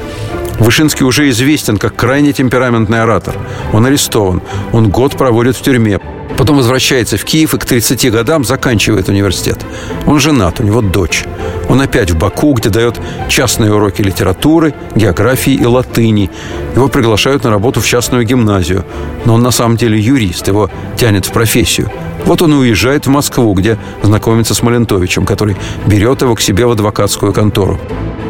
Вышинский 0.59 1.05
уже 1.05 1.29
известен 1.29 1.77
как 1.77 1.95
крайне 1.95 2.33
темпераментный 2.33 3.01
оратор. 3.01 3.35
Он 3.73 3.85
арестован. 3.85 4.41
Он 4.73 4.89
год 4.89 5.17
проводит 5.17 5.55
в 5.55 5.61
тюрьме. 5.61 5.99
Потом 6.35 6.57
возвращается 6.57 7.17
в 7.17 7.23
Киев 7.23 7.53
и 7.53 7.57
к 7.57 7.65
30 7.65 8.11
годам 8.11 8.43
заканчивает 8.43 9.09
университет. 9.09 9.65
Он 10.05 10.19
женат, 10.19 10.59
у 10.59 10.63
него 10.63 10.81
дочь. 10.81 11.23
Он 11.69 11.81
опять 11.81 12.11
в 12.11 12.17
Баку, 12.17 12.53
где 12.53 12.69
дает 12.69 12.99
частные 13.29 13.73
уроки 13.73 14.01
литературы, 14.01 14.73
географии 14.95 15.53
и 15.53 15.65
латыни. 15.65 16.29
Его 16.75 16.87
приглашают 16.87 17.43
на 17.43 17.49
работу 17.49 17.81
в 17.81 17.87
частную 17.87 18.25
гимназию. 18.25 18.85
Но 19.25 19.35
он 19.35 19.41
на 19.41 19.51
самом 19.51 19.77
деле 19.77 19.99
юрист, 19.99 20.47
его 20.47 20.69
тянет 20.97 21.25
в 21.25 21.31
профессию. 21.31 21.91
Вот 22.25 22.41
он 22.41 22.53
и 22.53 22.57
уезжает 22.57 23.07
в 23.07 23.09
Москву, 23.09 23.53
где 23.53 23.77
знакомится 24.03 24.53
с 24.53 24.61
Малентовичем, 24.61 25.25
который 25.25 25.55
берет 25.85 26.21
его 26.21 26.35
к 26.35 26.41
себе 26.41 26.65
в 26.65 26.71
адвокатскую 26.71 27.33
контору. 27.33 27.79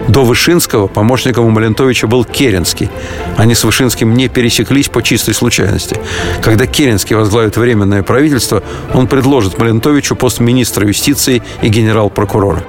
До 0.07 0.23
Вышинского 0.23 0.87
помощником 0.87 1.45
у 1.45 1.49
Малентовича 1.49 2.07
был 2.07 2.23
Керенский. 2.23 2.89
Они 3.35 3.55
с 3.55 3.63
Вышинским 3.63 4.13
не 4.13 4.29
пересеклись 4.29 4.87
по 4.87 5.03
чистой 5.03 5.33
случайности. 5.33 5.99
Когда 6.41 6.65
Керенский 6.65 7.15
возглавит 7.15 7.57
Временное 7.57 8.03
правительство, 8.03 8.63
он 8.93 9.07
предложит 9.07 9.57
Малентовичу 9.57 10.15
пост 10.15 10.39
министра 10.39 10.87
юстиции 10.87 11.43
и 11.61 11.67
генерал-прокурора. 11.67 12.63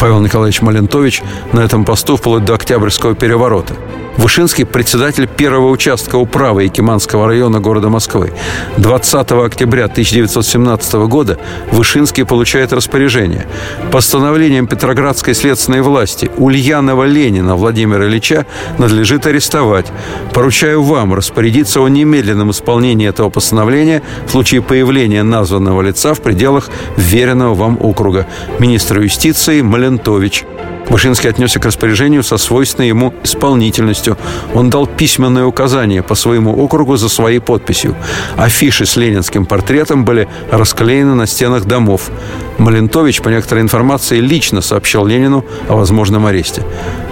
Павел 0.00 0.20
Николаевич 0.20 0.60
Малентович 0.60 1.22
на 1.52 1.60
этом 1.60 1.84
посту 1.84 2.16
вплоть 2.16 2.44
до 2.44 2.54
Октябрьского 2.54 3.14
переворота– 3.14 3.74
Вышинский– 4.16 4.64
председатель 4.66 5.28
первого 5.28 5.70
участка 5.70 6.16
управы 6.16 6.64
Якиманского 6.64 7.26
района 7.26 7.60
города 7.60 7.88
Москвы. 7.88 8.32
20 8.78 9.32
октября 9.32 9.84
1917 9.84 10.94
года 11.06 11.38
Вышинский 11.70 12.24
получает 12.24 12.72
распоряжение. 12.72 13.46
Постановлением 13.92 14.66
Петроградской 14.66 15.34
следственной 15.34 15.82
власти 15.82 16.30
Ульянова 16.38 17.04
Ленина 17.04 17.56
Владимира 17.56 18.06
Ильича 18.06 18.46
надлежит 18.78 19.26
арестовать. 19.26 19.86
Поручаю 20.32 20.82
вам 20.82 21.12
распорядиться 21.14 21.80
о 21.80 21.88
немедленном 21.88 22.50
исполнении 22.52 23.08
этого 23.08 23.28
постановления 23.28 24.02
в 24.26 24.30
случае 24.30 24.62
появления 24.62 25.22
названного 25.22 25.82
лица 25.82 26.14
в 26.14 26.22
пределах 26.22 26.70
веренного 26.96 27.54
вам 27.54 27.78
округа. 27.80 28.26
Министр 28.58 29.00
юстиции 29.00 29.60
Малентович. 29.60 30.44
Вышинский 30.88 31.28
отнесся 31.28 31.58
к 31.58 31.64
распоряжению 31.64 32.22
со 32.22 32.38
свойственной 32.38 32.88
ему 32.88 33.12
исполнительностью. 33.24 34.16
Он 34.54 34.70
дал 34.70 34.86
письменное 34.86 35.44
указание 35.44 36.02
по 36.02 36.14
своему 36.14 36.56
округу 36.56 36.96
за 36.96 37.08
своей 37.08 37.40
подписью. 37.40 37.96
Афиши 38.36 38.86
с 38.86 38.96
ленинским 38.96 39.46
портретом 39.46 40.04
были 40.04 40.28
расклеены 40.50 41.14
на 41.14 41.26
стенах 41.26 41.64
домов. 41.64 42.10
Малентович, 42.58 43.20
по 43.20 43.28
некоторой 43.28 43.62
информации, 43.62 44.20
лично 44.20 44.60
сообщил 44.60 45.04
Ленину 45.04 45.44
о 45.68 45.76
возможном 45.76 46.26
аресте. 46.26 46.62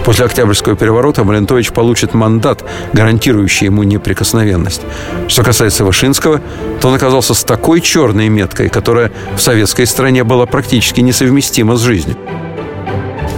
После 0.05 0.25
Октябрьского 0.25 0.75
переворота 0.75 1.23
Малентович 1.23 1.71
получит 1.71 2.13
мандат, 2.13 2.63
гарантирующий 2.93 3.65
ему 3.65 3.83
неприкосновенность. 3.83 4.81
Что 5.27 5.43
касается 5.43 5.83
Вышинского, 5.83 6.41
то 6.79 6.87
он 6.87 6.95
оказался 6.95 7.33
с 7.33 7.43
такой 7.43 7.81
черной 7.81 8.29
меткой, 8.29 8.69
которая 8.69 9.11
в 9.35 9.41
советской 9.41 9.85
стране 9.85 10.23
была 10.23 10.45
практически 10.45 11.01
несовместима 11.01 11.75
с 11.75 11.81
жизнью. 11.81 12.15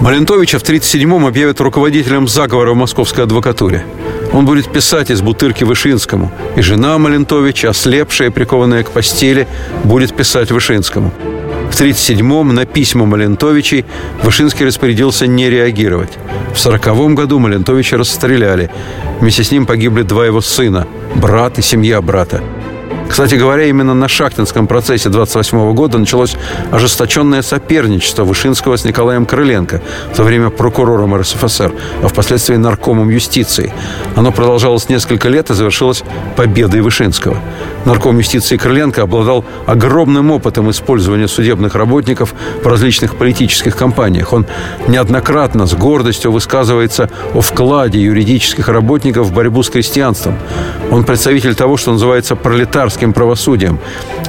Малентовича 0.01 0.59
в 0.59 0.63
1937-м 0.63 1.25
объявят 1.25 1.59
руководителем 1.59 2.27
заговора 2.27 2.73
в 2.73 2.75
московской 2.75 3.23
адвокатуре. 3.23 3.83
Он 4.31 4.45
будет 4.45 4.71
писать 4.71 5.09
из 5.09 5.21
бутырки 5.21 5.63
Вышинскому. 5.63 6.31
И 6.55 6.61
жена 6.61 6.97
Малентовича, 6.99 7.69
ослепшая, 7.69 8.29
прикованная 8.29 8.83
к 8.83 8.91
постели, 8.91 9.47
будет 9.83 10.15
писать 10.15 10.51
Вышинскому. 10.51 11.11
В 11.71 11.81
1937-м 11.81 12.53
на 12.53 12.65
письма 12.65 13.05
Малентовичей 13.05 13.85
Вышинский 14.21 14.67
распорядился 14.67 15.25
не 15.25 15.49
реагировать. 15.49 16.11
В 16.53 16.65
1940 16.65 17.13
году 17.15 17.39
Малентовича 17.39 17.97
расстреляли. 17.97 18.69
Вместе 19.19 19.43
с 19.43 19.51
ним 19.51 19.65
погибли 19.65 20.03
два 20.03 20.27
его 20.27 20.41
сына, 20.41 20.87
брат 21.15 21.57
и 21.57 21.63
семья 21.63 22.01
брата. 22.01 22.43
Кстати 23.09 23.35
говоря, 23.35 23.65
именно 23.65 23.93
на 23.93 24.07
Шахтинском 24.07 24.67
процессе 24.67 25.09
28 25.09 25.73
года 25.73 25.97
началось 25.97 26.35
ожесточенное 26.71 27.41
соперничество 27.41 28.23
Вышинского 28.23 28.75
с 28.75 28.85
Николаем 28.85 29.25
Крыленко, 29.25 29.81
в 30.11 30.15
то 30.15 30.23
время 30.23 30.49
прокурором 30.49 31.15
РСФСР, 31.15 31.71
а 32.03 32.07
впоследствии 32.07 32.55
наркомом 32.55 33.09
юстиции. 33.09 33.73
Оно 34.15 34.31
продолжалось 34.31 34.89
несколько 34.89 35.29
лет 35.29 35.49
и 35.49 35.53
завершилось 35.53 36.03
победой 36.35 36.81
Вышинского. 36.81 37.37
Нарком 37.85 38.17
юстиции 38.17 38.57
Крыленко 38.57 39.03
обладал 39.03 39.45
огромным 39.65 40.31
опытом 40.31 40.69
использования 40.69 41.27
судебных 41.27 41.75
работников 41.75 42.33
в 42.61 42.67
различных 42.67 43.15
политических 43.15 43.77
кампаниях. 43.77 44.33
Он 44.33 44.45
неоднократно 44.87 45.65
с 45.65 45.73
гордостью 45.73 46.31
высказывается 46.31 47.09
о 47.33 47.41
вкладе 47.41 47.99
юридических 48.01 48.67
работников 48.67 49.27
в 49.27 49.33
борьбу 49.33 49.63
с 49.63 49.69
крестьянством. 49.69 50.37
Он 50.91 51.03
представитель 51.03 51.55
того, 51.55 51.77
что 51.77 51.93
называется 51.93 52.35
пролетарским 52.35 52.96
гражданским 52.97 53.13
правосудием. 53.13 53.79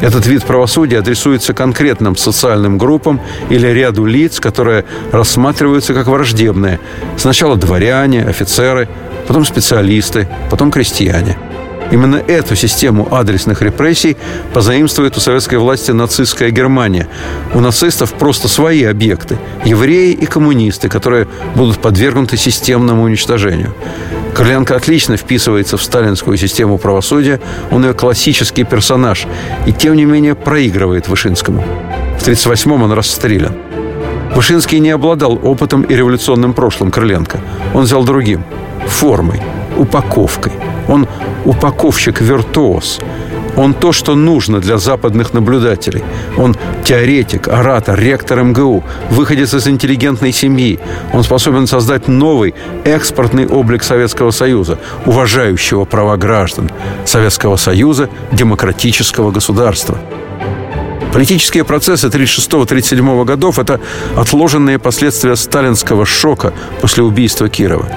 Этот 0.01 0.27
вид 0.27 0.45
правосудия 0.45 0.99
адресуется 0.99 1.55
конкретным 1.55 2.17
социальным 2.17 2.79
группам 2.79 3.21
или 3.51 3.67
ряду 3.69 4.05
лиц, 4.07 4.41
которые 4.41 4.85
рассматриваются 5.13 5.95
как 5.95 6.07
враждебные. 6.07 6.79
Сначала 7.17 7.57
дворяне, 7.57 8.25
офицеры, 8.25 8.89
потом 9.27 9.45
специалисты, 9.45 10.29
потом 10.51 10.71
крестьяне. 10.71 11.37
Именно 11.91 12.17
эту 12.17 12.55
систему 12.55 13.09
адресных 13.11 13.63
репрессий 13.63 14.17
позаимствует 14.53 15.17
у 15.17 15.21
советской 15.21 15.57
власти 15.57 15.91
нацистская 15.93 16.51
Германия. 16.51 17.09
У 17.55 17.61
нацистов 17.61 18.13
просто 18.13 18.49
свои 18.49 18.85
объекты– 18.85 19.39
евреи 19.65 20.13
и 20.13 20.27
коммунисты, 20.27 20.89
которые 20.89 21.27
будут 21.55 21.79
подвергнуты 21.79 22.37
системному 22.37 23.05
уничтожению. 23.05 23.75
Крыленко 24.35 24.77
отлично 24.77 25.17
вписывается 25.17 25.77
в 25.77 25.83
сталинскую 25.83 26.37
систему 26.37 26.79
правосудия. 26.79 27.41
Он 27.71 27.85
ее 27.85 27.95
классический 27.95 28.65
персонаж. 28.65 29.27
И, 29.67 29.73
тем 29.73 29.97
не 29.97 30.05
менее, 30.05 30.35
проигрывает 30.35 31.09
Вышинскому. 31.09 31.65
В 32.19 32.29
1938-м 32.29 32.83
он 32.83 32.93
расстрелян. 32.93 33.55
Вышинский 34.35 34.79
не 34.79 34.91
обладал 34.91 35.41
опытом 35.43 35.83
и 35.83 35.97
революционным 35.97 36.53
прошлым 36.53 36.91
Крыленко. 36.91 37.41
Он 37.75 37.83
взял 37.83 38.05
другим– 38.05 38.45
формой, 38.87 39.41
упаковкой. 39.77 40.53
Он 40.89 41.07
упаковщик-виртуоз– 41.45 43.01
он 43.59 43.75
то, 43.75 43.93
что 43.93 44.15
нужно 44.15 44.61
для 44.61 44.79
западных 44.79 45.35
наблюдателей. 45.35 46.05
Он 46.37 46.57
теоретик, 46.85 47.49
оратор, 47.49 47.99
ректор 47.99 48.43
МГУ, 48.45 48.85
выходец 49.11 49.53
из 49.53 49.67
интеллигентной 49.67 50.33
семьи. 50.33 50.79
Он 51.13 51.25
способен 51.25 51.67
создать 51.67 52.07
новый 52.07 52.55
экспортный 52.85 53.49
облик 53.49 53.83
Советского 53.83 54.31
Союза, 54.31 54.79
уважающего 55.07 55.85
права 55.87 56.17
граждан 56.17 56.71
Советского 57.05 57.57
Союза, 57.57 58.09
демократического 58.31 59.33
государства. 59.33 59.99
Политические 61.13 61.65
процессы 61.65 62.07
1936-1937 62.09 63.25
годов– 63.25 63.59
это 63.61 63.81
отложенные 64.17 64.79
последствия 64.79 65.37
сталинского 65.37 66.05
шока 66.05 66.53
после 66.81 67.03
убийства 67.03 67.49
Кирова. 67.49 67.89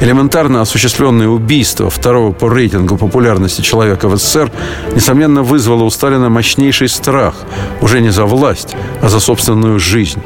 Элементарно 0.00 0.60
осуществленное 0.60 1.28
убийство 1.28 1.90
второго 1.90 2.32
по 2.32 2.48
рейтингу 2.48 2.96
популярности 2.96 3.62
человека 3.62 4.08
в 4.08 4.16
СССР, 4.16 4.50
несомненно, 4.94 5.42
вызвало 5.42 5.84
у 5.84 5.90
Сталина 5.90 6.28
мощнейший 6.28 6.88
страх 6.88 7.34
уже 7.80 8.00
не 8.00 8.10
за 8.10 8.24
власть, 8.24 8.76
а 9.00 9.08
за 9.08 9.20
собственную 9.20 9.78
жизнь. 9.78 10.22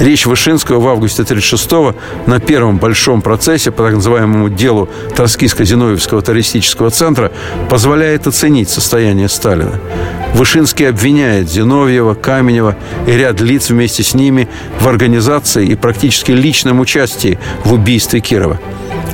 Речь 0.00 0.26
Вышинского 0.26 0.80
в 0.80 0.88
августе 0.88 1.22
1936 1.22 2.26
на 2.26 2.40
первом 2.40 2.78
большом 2.78 3.22
процессе 3.22 3.70
по 3.70 3.82
так 3.82 3.94
называемому 3.94 4.48
делу 4.48 4.88
Троцкийско-Зиновьевского 5.16 6.22
террористического 6.22 6.90
центра 6.90 7.32
позволяет 7.68 8.26
оценить 8.26 8.68
состояние 8.68 9.28
Сталина. 9.28 9.80
Вышинский 10.34 10.88
обвиняет 10.88 11.50
Зиновьева, 11.50 11.67
Каменева 12.14 12.76
и 13.06 13.12
ряд 13.12 13.40
лиц 13.40 13.70
вместе 13.70 14.02
с 14.02 14.14
ними 14.14 14.48
в 14.80 14.88
организации 14.88 15.66
и 15.66 15.74
практически 15.74 16.32
личном 16.32 16.80
участии 16.80 17.38
в 17.64 17.72
убийстве 17.72 18.20
Кирова. 18.20 18.58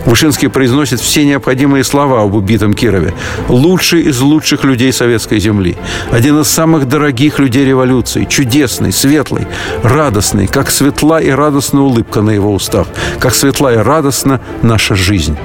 Вышинский 0.07 0.49
произносит 0.49 1.01
все 1.01 1.25
необходимые 1.25 1.83
слова 1.83 2.23
об 2.23 2.35
убитом 2.35 2.75
Кирове. 2.75 3.15
Лучший 3.49 4.03
из 4.03 4.21
лучших 4.21 4.65
людей 4.65 4.93
советской 4.93 5.41
земли. 5.41 5.77
Один 6.11 6.41
из 6.41 6.49
самых 6.49 6.87
дорогих 6.89 7.39
людей 7.39 7.65
революции. 7.65 8.27
Чудесный, 8.29 8.93
светлый, 8.93 9.47
радостный. 9.83 10.47
Как 10.47 10.71
светла 10.71 11.21
и 11.21 11.31
радостна 11.31 11.83
улыбка 11.83 12.21
на 12.21 12.31
его 12.31 12.53
устах. 12.53 12.87
Как 13.19 13.35
светла 13.35 13.73
и 13.73 13.77
радостна 13.79 14.41
наша 14.63 14.95
жизнь. 14.95 15.37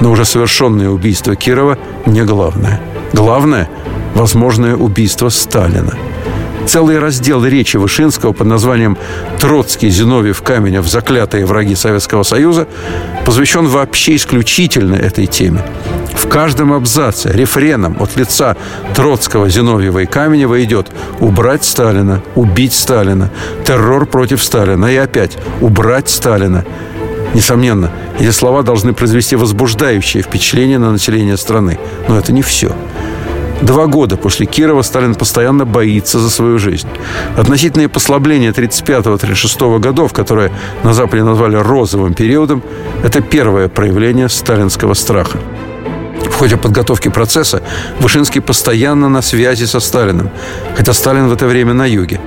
Но 0.00 0.10
уже 0.10 0.24
совершенное 0.24 0.90
убийство 0.90 1.34
Кирова 1.34 1.78
не 2.06 2.22
главное. 2.22 2.80
Главное– 3.12 3.68
возможное 4.14 4.76
убийство 4.76 5.30
Сталина. 5.30 5.94
Целый 6.66 6.98
раздел 6.98 7.44
речи 7.44 7.76
Вышинского 7.76 8.32
под 8.32 8.46
названием 8.46 8.96
«Троцкий, 9.40 9.90
Зиновьев, 9.90 10.42
Каменев. 10.42 10.86
Заклятые 10.86 11.44
враги 11.44 11.74
Советского 11.74 12.22
Союза» 12.22 12.66
посвящен 13.26 13.66
вообще 13.66 14.16
исключительно 14.16 14.94
этой 14.94 15.26
теме. 15.26 15.62
В 16.14 16.28
каждом 16.28 16.72
абзаце 16.72 17.30
рефреном 17.32 17.96
от 18.00 18.16
лица 18.16 18.56
Троцкого, 18.94 19.48
Зиновьева 19.48 20.00
и 20.00 20.06
Каменева 20.06 20.62
идет 20.62 20.88
«убрать 21.20 21.64
Сталина», 21.64 22.22
«убить 22.34 22.72
Сталина», 22.72 23.30
«террор 23.64 24.06
против 24.06 24.42
Сталина» 24.42 24.86
и 24.86 24.96
опять 24.96 25.36
«убрать 25.60 26.08
Сталина». 26.08 26.64
Несомненно, 27.34 27.90
эти 28.18 28.30
слова 28.30 28.62
должны 28.62 28.92
произвести 28.92 29.36
возбуждающее 29.36 30.22
впечатление 30.22 30.78
на 30.78 30.92
население 30.92 31.36
страны. 31.36 31.78
Но 32.08 32.18
это 32.18 32.32
не 32.32 32.42
все. 32.42 32.72
Два 33.62 33.86
года 33.86 34.16
после 34.16 34.44
Кирова 34.44 34.82
Сталин 34.82 35.14
постоянно 35.14 35.64
боится 35.64 36.18
за 36.18 36.30
свою 36.30 36.58
жизнь. 36.58 36.88
Относительные 37.36 37.88
послабления 37.88 38.50
35-36 38.50 39.78
годов, 39.78 40.12
которые 40.12 40.50
на 40.82 40.92
Западе 40.92 41.22
назвали 41.22 41.54
розовым 41.56 42.12
периодом, 42.12 42.62
это 43.04 43.20
первое 43.20 43.68
проявление 43.68 44.28
сталинского 44.28 44.94
страха. 44.94 45.38
В 46.28 46.34
ходе 46.34 46.56
подготовки 46.56 47.08
процесса 47.08 47.62
Вышинский 48.00 48.40
постоянно 48.40 49.08
на 49.08 49.22
связи 49.22 49.66
со 49.66 49.78
Сталиным, 49.78 50.30
хотя 50.76 50.92
Сталин 50.92 51.28
в 51.28 51.32
это 51.32 51.46
время 51.46 51.72
на 51.72 51.86
юге. 51.86 52.18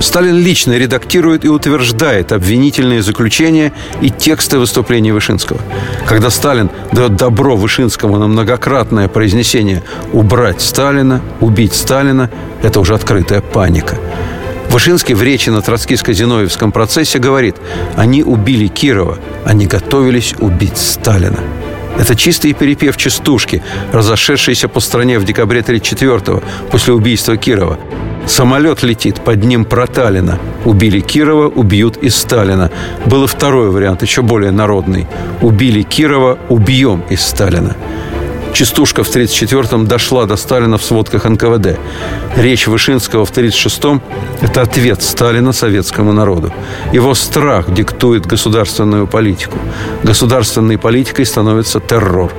Сталин 0.00 0.36
лично 0.36 0.78
редактирует 0.78 1.44
и 1.44 1.48
утверждает 1.48 2.32
обвинительные 2.32 3.02
заключения 3.02 3.72
и 4.00 4.10
тексты 4.10 4.58
выступлений 4.58 5.12
Вышинского. 5.12 5.60
Когда 6.06 6.30
Сталин 6.30 6.70
дает 6.92 7.16
добро 7.16 7.56
Вышинскому 7.56 8.16
на 8.16 8.28
многократное 8.28 9.08
произнесение 9.08 9.82
«убрать 10.12 10.60
Сталина», 10.60 11.20
«убить 11.40 11.74
Сталина», 11.74 12.30
это 12.62 12.80
уже 12.80 12.94
открытая 12.94 13.40
паника. 13.40 13.98
Вышинский 14.70 15.14
в 15.14 15.22
речи 15.22 15.50
на 15.50 15.62
троцкиско-зиновьевском 15.62 16.72
процессе 16.72 17.18
говорит 17.18 17.56
«Они 17.96 18.22
убили 18.22 18.68
Кирова, 18.68 19.18
они 19.44 19.66
готовились 19.66 20.34
убить 20.38 20.78
Сталина». 20.78 21.38
Это 21.98 22.14
чистый 22.14 22.52
перепев 22.52 22.96
частушки, 22.96 23.62
разошедшиеся 23.92 24.68
по 24.68 24.78
стране 24.78 25.18
в 25.18 25.24
декабре 25.24 25.60
1934 25.60 26.42
после 26.70 26.92
убийства 26.92 27.36
Кирова. 27.36 27.78
Самолет 28.28 28.82
летит, 28.82 29.22
под 29.22 29.42
ним 29.42 29.64
Проталина. 29.64 30.38
Убили 30.66 31.00
Кирова, 31.00 31.48
убьют 31.48 31.96
и 31.96 32.10
Сталина. 32.10 32.70
Был 33.06 33.24
и 33.24 33.26
второй 33.26 33.70
вариант, 33.70 34.02
еще 34.02 34.20
более 34.20 34.52
народный. 34.52 35.06
Убили 35.40 35.82
Кирова, 35.82 36.38
убьем 36.50 37.02
и 37.08 37.16
Сталина. 37.16 37.74
Частушка 38.58 39.04
в 39.04 39.08
1934-м 39.08 39.86
дошла 39.86 40.26
до 40.26 40.34
Сталина 40.34 40.78
в 40.78 40.82
сводках 40.82 41.24
НКВД. 41.26 41.78
Речь 42.36 42.66
Вышинского 42.66 43.24
в 43.24 43.30
1936-м– 43.30 44.02
это 44.40 44.62
ответ 44.62 45.00
Сталина 45.00 45.52
советскому 45.52 46.12
народу. 46.12 46.52
Его 46.92 47.14
страх 47.14 47.72
диктует 47.72 48.26
государственную 48.26 49.06
политику. 49.06 49.58
Государственной 50.02 50.76
политикой 50.76 51.24
становится 51.24 51.78
террор. 51.78 52.32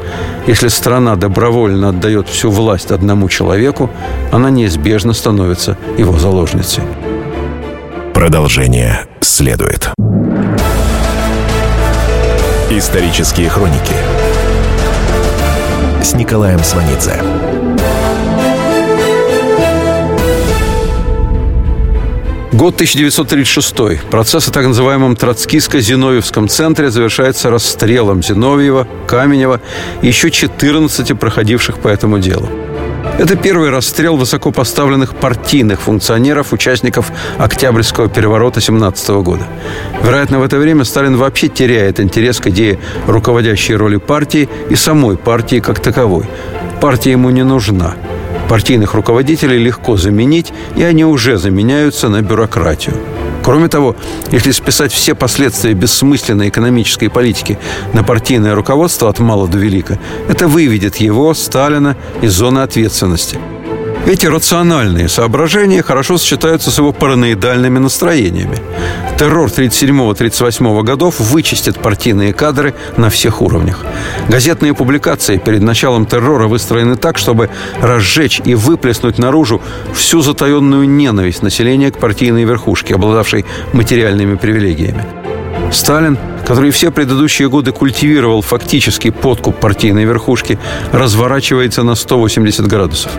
Если 0.46 0.68
страна 0.68 1.16
добровольно 1.16 1.88
отдает 1.88 2.28
всю 2.28 2.52
власть 2.52 2.92
одному 2.92 3.30
человеку, 3.30 3.90
она 4.34 4.50
неизбежно 4.50 5.14
становится 5.14 5.78
его 5.98 6.20
заложницей. 6.20 6.84
Продолжение 8.14 9.06
следует. 9.22 9.94
Исторические 12.70 13.48
хроники 13.48 13.96
с 16.02 16.14
Николаем 16.14 16.60
Сванидзе. 16.64 17.22
Год 22.52 22.76
1936. 22.76 24.02
Процесс 24.10 24.48
о 24.48 24.52
так 24.52 24.66
называемом 24.66 25.14
Троцкиско-Зиновьевском 25.14 26.48
центре 26.48 26.90
завершается 26.90 27.50
расстрелом 27.50 28.22
Зиновьева, 28.22 28.88
Каменева 29.08 29.62
и 30.02 30.08
еще 30.08 30.32
14 30.32 31.18
проходивших 31.18 31.80
по 31.80 31.88
этому 31.88 32.20
делу. 32.20 32.50
Это 33.18 33.36
первый 33.36 33.70
расстрел 33.70 34.16
высокопоставленных 34.16 35.16
партийных 35.16 35.82
функционеров, 35.82 36.54
участников 36.54 37.12
Октябрьского 37.38 38.08
переворота 38.10 38.62
17 38.62 39.10
года. 39.10 39.44
Вероятно, 40.04 40.40
в 40.40 40.44
это 40.44 40.58
время 40.58 40.84
Сталин 40.84 41.18
вообще 41.18 41.50
теряет 41.50 42.00
интерес 42.00 42.40
к 42.40 42.48
идее 42.48 42.80
руководящей 43.08 43.76
роли 43.76 43.98
партии 43.98 44.50
и 44.70 44.76
самой 44.76 45.18
партии 45.18 45.60
как 45.60 45.80
таковой. 45.80 46.26
Партия 46.82 47.12
ему 47.12 47.30
не 47.30 47.44
нужна. 47.44 47.96
Партийных 48.48 48.94
руководителей 48.94 49.58
легко 49.58 49.98
заменить, 49.98 50.54
и 50.76 50.84
они 50.84 51.06
уже 51.06 51.38
заменяются 51.38 52.10
на 52.10 52.22
бюрократию. 52.22 52.96
Кроме 53.50 53.68
того, 53.68 53.96
если 54.32 54.52
списать 54.52 54.94
все 54.94 55.16
последствия 55.16 55.74
бессмысленной 55.74 56.50
экономической 56.50 57.08
политики 57.10 57.58
на 57.94 58.04
партийное 58.04 58.54
руководство 58.54 59.10
от 59.10 59.18
мала 59.18 59.48
до 59.48 59.58
велика, 59.58 59.98
это 60.28 60.48
выведет 60.48 60.98
его, 60.98 61.34
Сталина, 61.34 61.98
из 62.22 62.34
зоны 62.34 62.60
ответственности– 62.60 63.40
эти 64.06 64.26
рациональные 64.26 65.10
соображения 65.10 65.84
хорошо 65.84 66.18
сочетаются 66.18 66.72
с 66.72 66.78
его 66.78 66.92
параноидальными 66.92 67.80
настроениями. 67.80 68.58
Террор 69.18 69.50
37-38 69.50 70.84
годов 70.84 71.20
вычистит 71.20 71.80
партийные 71.80 72.34
кадры 72.34 72.74
на 72.98 73.10
всех 73.10 73.42
уровнях. 73.42 73.86
Газетные 74.30 74.74
публикации 74.74 75.38
перед 75.38 75.62
началом 75.62 76.06
террора 76.06 76.48
выстроены 76.48 76.96
так, 76.96 77.18
чтобы 77.18 77.50
разжечь 77.82 78.42
и 78.46 78.56
выплеснуть 78.56 79.18
наружу 79.18 79.62
всю 79.94 80.22
затаенную 80.22 80.90
ненависть 80.90 81.44
населения 81.44 81.92
к 81.92 82.00
партийной 82.00 82.46
верхушке, 82.46 82.96
обладавшей 82.96 83.46
материальными 83.74 84.36
привилегиями. 84.36 85.06
Сталин, 85.72 86.18
который 86.46 86.72
все 86.72 86.92
предыдущие 86.92 87.48
годы 87.48 87.72
культивировал 87.72 88.42
фактический 88.42 89.12
подкуп 89.12 89.60
партийной 89.60 90.06
верхушки, 90.06 90.58
разворачивается 90.92 91.84
на 91.84 91.96
180 91.96 92.66
градусов. 92.68 93.12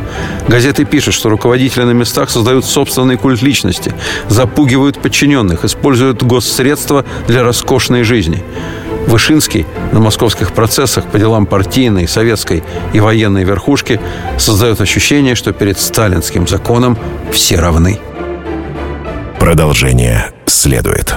Газеты 0.49 0.85
пишут, 0.85 1.15
что 1.15 1.29
руководители 1.29 1.85
на 1.85 1.93
местах 1.93 2.31
создают 2.31 2.65
собственный 2.65 3.17
культ 3.17 3.43
личности, 3.43 3.95
запугивают 4.29 5.01
подчиненных, 5.01 5.65
используют 5.65 6.23
госсредства 6.23 7.05
для 7.29 7.43
роскошной 7.43 8.03
жизни. 8.03 8.43
Вышинский 9.07 9.67
на 9.93 10.01
московских 10.01 10.53
процессах 10.53 11.07
по 11.07 11.19
делам 11.19 11.47
партийной, 11.47 12.07
советской 12.07 12.63
и 12.93 13.01
военной 13.01 13.45
верхушки 13.45 14.01
создает 14.39 14.81
ощущение, 14.81 15.35
что 15.35 15.53
перед 15.53 15.79
сталинским 15.79 16.47
законом 16.47 16.99
все 17.33 17.57
равны. 17.57 17.99
Продолжение 19.39 20.33
следует. 20.47 21.17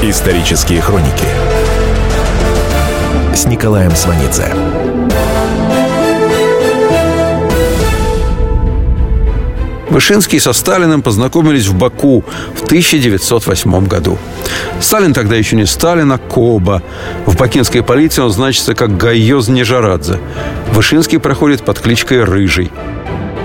Исторические 0.00 0.80
хроники 0.80 1.26
с 3.34 3.46
Николаем 3.46 3.90
Сванидзе. 3.96 4.54
Вышинский 9.90 10.38
со 10.38 10.52
Сталиным 10.52 11.02
познакомились 11.02 11.66
в 11.66 11.74
Баку 11.74 12.24
в 12.54 12.62
1908 12.62 13.88
году. 13.88 14.18
Сталин 14.80 15.12
тогда 15.12 15.34
еще 15.34 15.56
не 15.56 15.66
Сталин, 15.66 16.12
а 16.12 16.18
Коба. 16.18 16.80
В 17.26 17.36
бакинской 17.36 17.82
полиции 17.82 18.22
он 18.22 18.30
значится 18.30 18.76
как 18.76 18.96
Гайоз 18.96 19.48
Нежарадзе. 19.48 20.20
Вышинский 20.72 21.18
проходит 21.18 21.62
под 21.64 21.80
кличкой 21.80 22.22
Рыжий. 22.22 22.70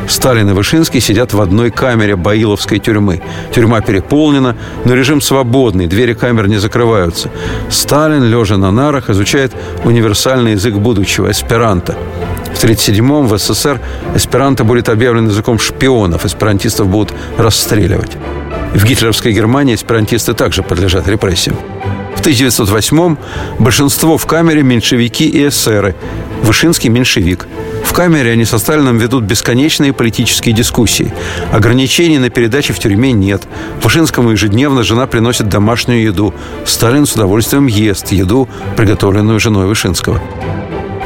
Сталин 0.08 0.50
и 0.50 0.54
Вышинский 0.54 1.00
сидят 1.00 1.34
в 1.34 1.42
одной 1.42 1.72
камере 1.72 2.16
Баиловской 2.16 2.80
тюрьмы. 2.80 3.22
Тюрьма 3.54 3.82
переполнена, 3.82 4.56
но 4.86 4.94
режим 4.94 5.22
свободный, 5.22 5.88
двери 5.88 6.14
камер 6.14 6.48
не 6.48 6.58
закрываются. 6.58 7.30
Сталин, 7.70 8.24
лежа 8.24 8.58
на 8.58 8.72
нарах, 8.72 9.10
изучает 9.10 9.54
универсальный 9.84 10.52
язык 10.52 10.76
будущего– 10.76 11.32
эсперанто. 11.32 11.96
В 12.54 12.64
1937-м 12.64 13.28
в 13.28 13.38
СССР 13.38 13.80
эсперанто 14.16 14.64
будет 14.64 14.90
объявлен 14.90 15.28
языком 15.28 15.60
шпионов, 15.60 16.26
эсперантистов 16.26 16.88
будут 16.88 17.14
расстреливать. 17.38 18.12
В 18.74 18.86
гитлеровской 18.86 19.34
Германии 19.34 19.76
эсперантисты 19.76 20.34
также 20.34 20.64
подлежат 20.64 21.08
репрессиям. 21.08 21.58
В 22.24 22.26
1908-м 22.26 23.18
большинство 23.60 24.18
в 24.18 24.26
камере 24.26 24.64
меньшевики 24.64 25.26
и 25.26 25.50
эсеры. 25.50 25.94
Вышинский– 26.42 26.90
меньшевик. 26.90 27.50
В 27.84 27.92
камере 27.92 28.32
они 28.32 28.46
со 28.46 28.60
Сталином 28.60 28.98
ведут 28.98 29.26
бесконечные 29.26 29.92
политические 29.92 30.56
дискуссии. 30.56 31.14
Ограничений 31.52 32.20
на 32.20 32.30
передачи 32.30 32.72
в 32.72 32.80
тюрьме 32.80 33.12
нет. 33.12 33.44
Вышинскому 33.82 34.32
ежедневно 34.32 34.84
жена 34.84 35.06
приносит 35.06 35.50
домашнюю 35.50 36.02
еду. 36.02 36.34
Сталин 36.66 37.06
с 37.06 37.12
удовольствием 37.12 37.68
ест 37.68 38.14
еду, 38.14 38.48
приготовленную 38.78 39.42
женой 39.42 39.66
Вышинского. 39.66 40.22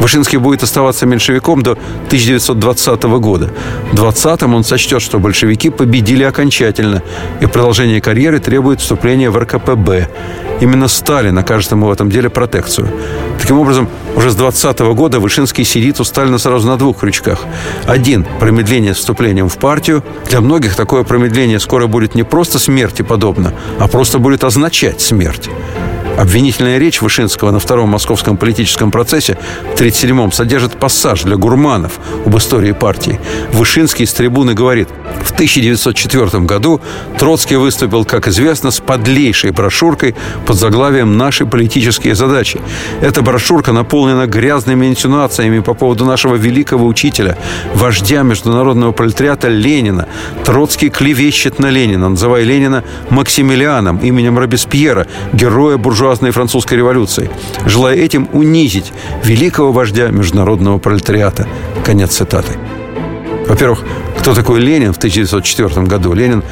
Вышинский 0.08 0.38
будет 0.38 0.64
оставаться 0.64 1.06
меньшевиком 1.06 1.62
до 1.62 1.72
1920 1.72 3.04
года. 3.20 3.50
В 3.92 3.96
20-м 3.96 4.56
он 4.56 4.64
сочтет, 4.64 5.02
что 5.02 5.20
большевики 5.20 5.70
победили 5.70 6.24
окончательно, 6.24 7.04
и 7.42 7.46
продолжение 7.46 8.00
карьеры 8.00 8.40
требует 8.40 8.80
вступления 8.80 9.30
в 9.30 9.38
РКПБ. 9.38 10.08
Именно 10.62 10.88
Сталин 10.88 11.38
окажет 11.38 11.72
ему 11.72 11.88
в 11.88 11.92
этом 11.92 12.10
деле 12.10 12.30
протекцию. 12.30 12.88
Таким 13.38 13.60
образом, 13.60 13.90
уже 14.16 14.30
с 14.30 14.36
20 14.36 14.80
-го 14.80 14.94
года 14.96 15.20
Вышинский 15.20 15.66
сидит 15.66 16.00
у 16.00 16.06
Сталина 16.06 16.38
сразу 16.38 16.68
на 16.68 16.78
двух 16.78 17.00
крючках. 17.00 17.40
Один– 17.86 18.26
промедление 18.40 18.94
с 18.94 19.00
вступлением 19.00 19.50
в 19.50 19.58
партию. 19.58 20.04
Для 20.30 20.40
многих 20.40 20.76
такое 20.76 21.04
промедление 21.04 21.60
скоро 21.60 21.88
будет 21.88 22.16
не 22.16 22.24
просто 22.24 22.60
смерти 22.60 23.02
подобно, 23.02 23.52
а 23.78 23.88
просто 23.90 24.20
будет 24.20 24.46
означать 24.46 25.02
смерть. 25.02 25.50
Обвинительная 26.18 26.80
речь 26.80 27.02
Вышинского 27.02 27.52
на 27.52 27.60
втором 27.60 27.90
московском 27.90 28.38
политическом 28.38 28.90
процессе 28.90 29.38
в 29.76 29.80
1937-м 29.80 30.32
содержит 30.32 30.78
пассаж 30.78 31.22
для 31.22 31.36
гурманов 31.36 32.00
об 32.26 32.36
истории 32.36 32.72
партии. 32.72 33.20
Вышинский 33.52 34.08
с 34.08 34.14
трибуны 34.14 34.56
говорит, 34.56 34.90
в 35.24 35.32
1904 35.32 36.44
году 36.46 36.82
Троцкий 37.20 37.58
выступил, 37.58 38.04
как 38.04 38.28
известно, 38.28 38.72
с 38.72 38.80
подлейшей 38.80 39.52
брошюркой 39.52 40.16
под 40.48 40.56
заглавием 40.56 41.18
«Наши 41.18 41.46
политические 41.46 42.16
задачи». 42.16 42.60
Эта 43.02 43.22
брошюрка 43.22 43.72
наполнена 43.72 44.26
грязными 44.26 44.88
инсинуациями 44.88 45.60
по 45.60 45.76
поводу 45.76 46.06
нашего 46.06 46.36
великого 46.36 46.88
учителя, 46.88 47.38
вождя 47.76 48.24
международного 48.24 48.92
пролетариата 48.92 49.50
Ленина. 49.50 50.08
Троцкий 50.44 50.90
клевещет 50.90 51.60
на 51.60 51.70
Ленина, 51.70 52.10
называя 52.10 52.44
Ленина 52.44 52.84
Максимилианом, 53.12 54.00
именем 54.00 54.40
Робеспьера, 54.40 55.06
героя 55.34 55.78
буржуазной 56.08 56.32
французской 56.32 56.76
революции, 56.76 57.30
желая 57.66 57.98
этим 57.98 58.30
унизить 58.32 58.94
великого 59.26 59.74
вождя 59.74 60.08
международного 60.08 60.78
пролетариата. 60.78 61.46
Конец 61.84 62.12
цитаты. 62.16 62.54
Во-первых, 63.46 63.84
кто 64.18 64.34
такой 64.34 64.62
Ленин 64.62 64.94
в 64.94 64.98
1904 64.98 65.86
году? 65.86 66.14
Ленин 66.14 66.44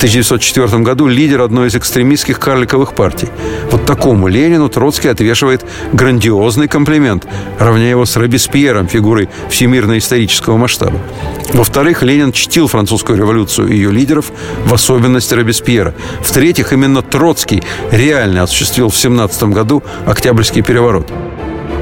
1904 0.00 0.82
году 0.82 1.06
лидер 1.06 1.42
одной 1.42 1.68
из 1.68 1.76
экстремистских 1.76 2.40
карликовых 2.40 2.94
партий. 2.94 3.28
Вот 3.70 3.84
такому 3.84 4.28
Ленину 4.28 4.70
Троцкий 4.70 5.08
отвешивает 5.08 5.62
грандиозный 5.92 6.68
комплимент, 6.68 7.26
равняя 7.58 7.90
его 7.90 8.06
с 8.06 8.16
Робеспьером, 8.16 8.88
фигурой 8.88 9.28
всемирно-исторического 9.50 10.56
масштаба. 10.56 10.98
Во-вторых, 11.52 12.02
Ленин 12.02 12.32
чтил 12.32 12.66
французскую 12.66 13.18
революцию 13.18 13.68
и 13.68 13.74
ее 13.74 13.92
лидеров, 13.92 14.32
в 14.64 14.72
особенности 14.72 15.34
Робеспьера. 15.34 15.94
В-третьих, 16.22 16.72
именно 16.72 17.02
Троцкий 17.02 17.62
реально 17.90 18.44
осуществил 18.44 18.88
в 18.88 18.96
17 18.96 19.42
году 19.44 19.82
Октябрьский 20.06 20.62
переворот. 20.62 21.12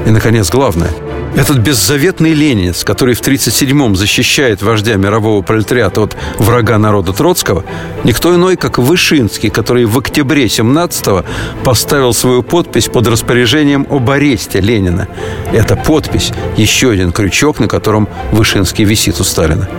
И, 0.05 0.09
наконец, 0.09 0.49
главное– 0.49 0.89
этот 1.35 1.57
беззаветный 1.57 2.33
ленинец, 2.33 2.83
который 2.83 3.13
в 3.13 3.21
1937-м 3.21 3.95
защищает 3.95 4.61
вождя 4.61 4.95
мирового 4.95 5.41
пролетариата 5.41 6.01
от 6.01 6.17
врага 6.37 6.77
народа 6.77 7.13
Троцкого, 7.13 7.63
никто 8.03 8.35
иной, 8.35 8.57
как 8.57 8.77
Вышинский, 8.77 9.49
который 9.49 9.85
в 9.85 9.97
октябре 9.97 10.45
17-го 10.45 11.23
поставил 11.63 12.13
свою 12.13 12.43
подпись 12.43 12.87
под 12.87 13.07
распоряжением 13.07 13.85
об 13.89 14.09
аресте 14.09 14.59
Ленина. 14.59 15.07
Эта 15.53 15.75
подпись– 15.75 16.31
еще 16.57 16.91
один 16.91 17.11
крючок, 17.11 17.59
на 17.59 17.67
котором 17.67 18.09
Вышинский 18.31 18.83
висит 18.83 19.19
у 19.19 19.23
Сталина. 19.23 19.69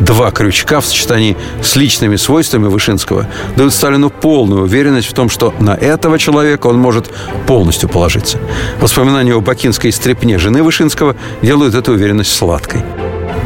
Два 0.00 0.30
крючка 0.30 0.80
в 0.80 0.86
сочетании 0.86 1.36
с 1.62 1.76
личными 1.76 2.16
свойствами 2.16 2.68
Вышинского 2.68 3.26
дают 3.56 3.74
Сталину 3.74 4.10
полную 4.10 4.62
уверенность 4.62 5.08
в 5.08 5.12
том, 5.12 5.28
что 5.28 5.52
на 5.58 5.74
этого 5.74 6.18
человека 6.18 6.68
он 6.68 6.78
может 6.78 7.10
полностью 7.46 7.88
положиться. 7.88 8.38
Воспоминания 8.80 9.34
о 9.34 9.40
бакинской 9.40 9.92
стрепне 9.92 10.38
жены 10.38 10.62
Вышинского 10.62 10.99
Вышинского 11.00 11.16
делают 11.42 11.74
эту 11.74 11.92
уверенность 11.92 12.32
сладкой. 12.32 12.82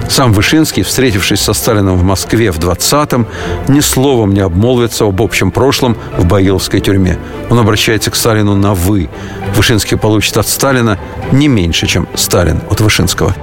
Сам 0.08 0.32
Вышинский, 0.32 0.82
встретившись 0.82 1.40
со 1.40 1.54
Сталином 1.54 1.96
в 1.96 2.02
Москве 2.02 2.52
в 2.52 2.58
20-м, 2.58 3.26
ни 3.68 3.80
словом 3.80 4.34
не 4.34 4.40
обмолвится 4.40 5.04
об 5.04 5.22
общем 5.22 5.50
прошлом 5.50 5.96
в 6.18 6.26
Баиловской 6.26 6.80
тюрьме. 6.80 7.18
Он 7.50 7.58
обращается 7.58 8.10
к 8.10 8.16
Сталину 8.16 8.54
на 8.54 8.74
«вы». 8.74 9.08
Вышинский 9.54 9.96
получит 9.96 10.36
от 10.36 10.46
Сталина 10.46 10.98
не 11.32 11.48
меньше, 11.48 11.86
чем 11.86 12.06
Сталин 12.14 12.60
от 12.70 12.80
Вышинского. 12.80 13.34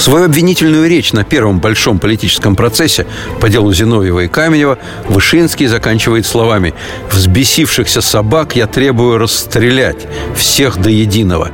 Свою 0.00 0.24
обвинительную 0.24 0.88
речь 0.88 1.12
на 1.12 1.24
первом 1.24 1.60
большом 1.60 1.98
политическом 1.98 2.56
процессе 2.56 3.06
по 3.38 3.50
делу 3.50 3.70
Зиновьева 3.70 4.20
и 4.20 4.28
Каменева 4.28 4.78
Вышинский 5.10 5.66
заканчивает 5.66 6.24
словами 6.24 6.72
«Взбесившихся 7.12 8.00
собак 8.00 8.56
я 8.56 8.66
требую 8.66 9.18
расстрелять 9.18 10.06
всех 10.34 10.78
до 10.78 10.88
единого». 10.88 11.50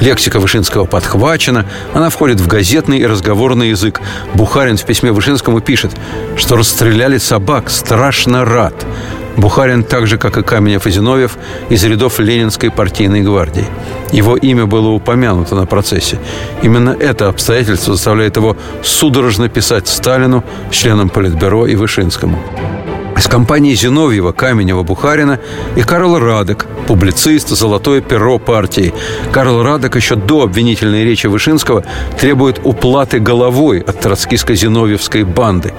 Лексика 0.00 0.38
Вышинского 0.38 0.84
подхвачена, 0.84 1.66
она 1.92 2.08
входит 2.08 2.38
в 2.38 2.46
газетный 2.46 3.00
и 3.00 3.06
разговорный 3.06 3.70
язык. 3.70 4.00
Бухарин 4.34 4.76
в 4.76 4.84
письме 4.84 5.10
Вышинскому 5.10 5.60
пишет, 5.60 5.90
что 6.36 6.54
расстреляли 6.54 7.18
собак, 7.18 7.68
страшно 7.68 8.44
рад. 8.44 8.74
Бухарин, 9.36 9.82
так 9.82 10.06
же, 10.06 10.18
как 10.18 10.36
и 10.36 10.42
Каменев 10.42 10.86
и 10.86 10.90
Зиновьев, 10.90 11.36
из 11.70 11.84
рядов 11.84 12.18
Ленинской 12.18 12.70
партийной 12.70 13.22
гвардии. 13.22 13.66
Его 14.12 14.36
имя 14.36 14.66
было 14.66 14.88
упомянуто 14.88 15.54
на 15.54 15.66
процессе. 15.66 16.18
Именно 16.62 16.90
это 16.90 17.28
обстоятельство 17.28 17.94
заставляет 17.94 18.36
его 18.36 18.56
судорожно 18.82 19.48
писать 19.48 19.88
Сталину, 19.88 20.44
членам 20.70 21.08
Политбюро 21.08 21.66
и 21.66 21.74
Вышинскому 21.74 22.38
из 23.22 23.28
компании 23.28 23.74
Зиновьева, 23.74 24.32
Каменева, 24.32 24.82
Бухарина 24.82 25.38
и 25.76 25.82
Карл 25.82 26.18
Радек, 26.18 26.66
публицист, 26.88 27.50
золотое 27.50 28.00
перо 28.00 28.40
партии. 28.40 28.92
Карл 29.30 29.62
Радек 29.62 29.94
еще 29.94 30.16
до 30.16 30.42
обвинительной 30.42 31.04
речи 31.04 31.28
Вышинского 31.28 31.84
требует 32.18 32.60
уплаты 32.64 33.20
головой 33.20 33.78
от 33.78 34.04
троцкиско-зиновьевской 34.04 35.22
банды. 35.22 35.72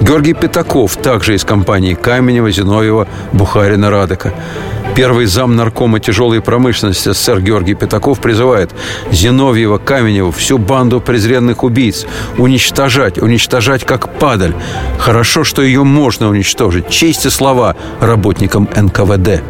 Георгий 0.00 0.34
Пятаков, 0.34 0.96
также 0.96 1.34
из 1.34 1.44
компании 1.44 1.94
Каменева, 1.94 2.50
Зиновьева, 2.50 3.06
Бухарина, 3.32 3.90
Радека. 3.90 4.32
Первый 4.96 5.26
зам 5.26 5.56
наркома 5.56 6.00
тяжелой 6.00 6.40
промышленности 6.40 7.12
СССР 7.12 7.40
Георгий 7.40 7.74
Пятаков 7.74 8.18
призывает 8.18 8.70
Зиновьева, 9.12 9.78
Каменева, 9.78 10.32
всю 10.32 10.58
банду 10.58 11.00
презренных 11.00 11.62
убийц 11.62 12.06
уничтожать, 12.38 13.18
уничтожать 13.18 13.84
как 13.84 14.18
падаль. 14.18 14.54
Хорошо, 14.98 15.44
что 15.44 15.62
ее 15.62 15.84
можно 15.84 16.28
уничтожить. 16.28 16.79
Честь 16.82 17.26
и 17.26 17.30
слова 17.30 17.76
работникам 18.00 18.68
НКВД. 18.74 19.42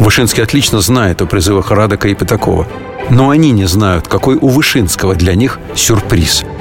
Вышинский 0.00 0.42
отлично 0.42 0.80
знает 0.80 1.22
о 1.22 1.26
призывах 1.26 1.70
Радека 1.70 2.08
и 2.08 2.14
Пятакова. 2.14 2.66
Но 3.10 3.30
они 3.30 3.50
не 3.50 3.66
знают, 3.66 4.08
какой 4.08 4.36
у 4.36 4.48
Вышинского 4.48 5.14
для 5.14 5.34
них 5.34 5.58
сюрприз– 5.74 6.44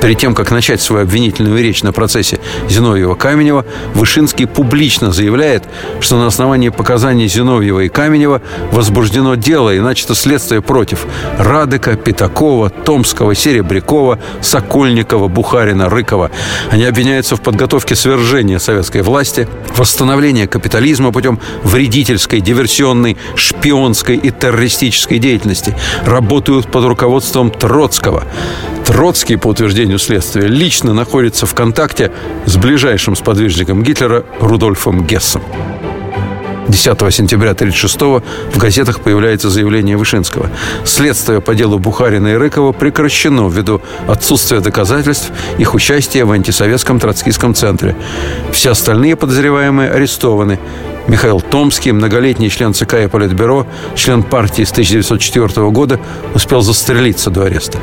Перед 0.00 0.18
тем, 0.18 0.34
как 0.34 0.50
начать 0.50 0.80
свою 0.80 1.02
обвинительную 1.02 1.60
речь 1.62 1.82
на 1.82 1.92
процессе 1.92 2.38
Зиновьева-Каменева, 2.68 3.64
Вышинский 3.94 4.46
публично 4.46 5.10
заявляет, 5.10 5.64
что 6.00 6.18
на 6.18 6.26
основании 6.26 6.68
показаний 6.68 7.26
Зиновьева 7.26 7.80
и 7.80 7.88
Каменева 7.88 8.40
возбуждено 8.70 9.34
дело 9.34 9.74
и 9.74 9.80
начато 9.80 10.14
следствие 10.14 10.62
против 10.62 11.06
Радыка, 11.38 11.96
Пятакова, 11.96 12.70
Томского, 12.70 13.34
Серебрякова, 13.34 14.18
Сокольникова, 14.40 15.28
Бухарина, 15.28 15.88
Рыкова. 15.88 16.30
Они 16.70 16.84
обвиняются 16.84 17.36
в 17.36 17.40
подготовке 17.40 17.96
свержения 17.96 18.58
советской 18.58 19.02
власти, 19.02 19.48
восстановления 19.76 20.46
капитализма 20.46 21.12
путем 21.12 21.40
вредительской, 21.64 22.40
диверсионной, 22.40 23.16
шпионской 23.34 24.16
и 24.16 24.30
террористической 24.30 25.18
деятельности, 25.18 25.76
работают 26.04 26.70
под 26.70 26.84
руководством 26.84 27.50
Троцкого. 27.50 28.24
Троцкий, 28.88 29.36
по 29.36 29.48
утверждению 29.48 29.98
следствия, 29.98 30.48
лично 30.48 30.94
находится 30.94 31.44
в 31.44 31.54
контакте 31.54 32.10
с 32.46 32.56
ближайшим 32.56 33.16
сподвижником 33.16 33.82
Гитлера 33.82 34.24
Рудольфом 34.40 35.04
Гессом. 35.04 35.42
10 36.68 36.98
сентября 37.14 37.50
1936 37.50 38.00
в 38.54 38.58
газетах 38.58 39.00
появляется 39.02 39.50
заявление 39.50 39.98
Вышинского. 39.98 40.50
Следствие 40.86 41.42
по 41.42 41.54
делу 41.54 41.78
Бухарина 41.78 42.28
и 42.28 42.34
Рыкова 42.36 42.72
прекращено 42.72 43.46
ввиду 43.50 43.82
отсутствия 44.06 44.60
доказательств 44.60 45.32
их 45.58 45.74
участия 45.74 46.24
в 46.24 46.32
антисоветском 46.32 46.98
троцкистском 46.98 47.54
центре. 47.54 47.94
Все 48.52 48.70
остальные 48.70 49.16
подозреваемые 49.16 49.90
арестованы. 49.90 50.58
Михаил 51.08 51.42
Томский, 51.42 51.92
многолетний 51.92 52.48
член 52.48 52.72
ЦК 52.72 52.94
и 52.94 53.06
Политбюро, 53.06 53.66
член 53.94 54.22
партии 54.22 54.62
с 54.64 54.72
1904 54.72 55.68
года, 55.70 56.00
успел 56.34 56.62
застрелиться 56.62 57.28
до 57.28 57.44
ареста. 57.44 57.78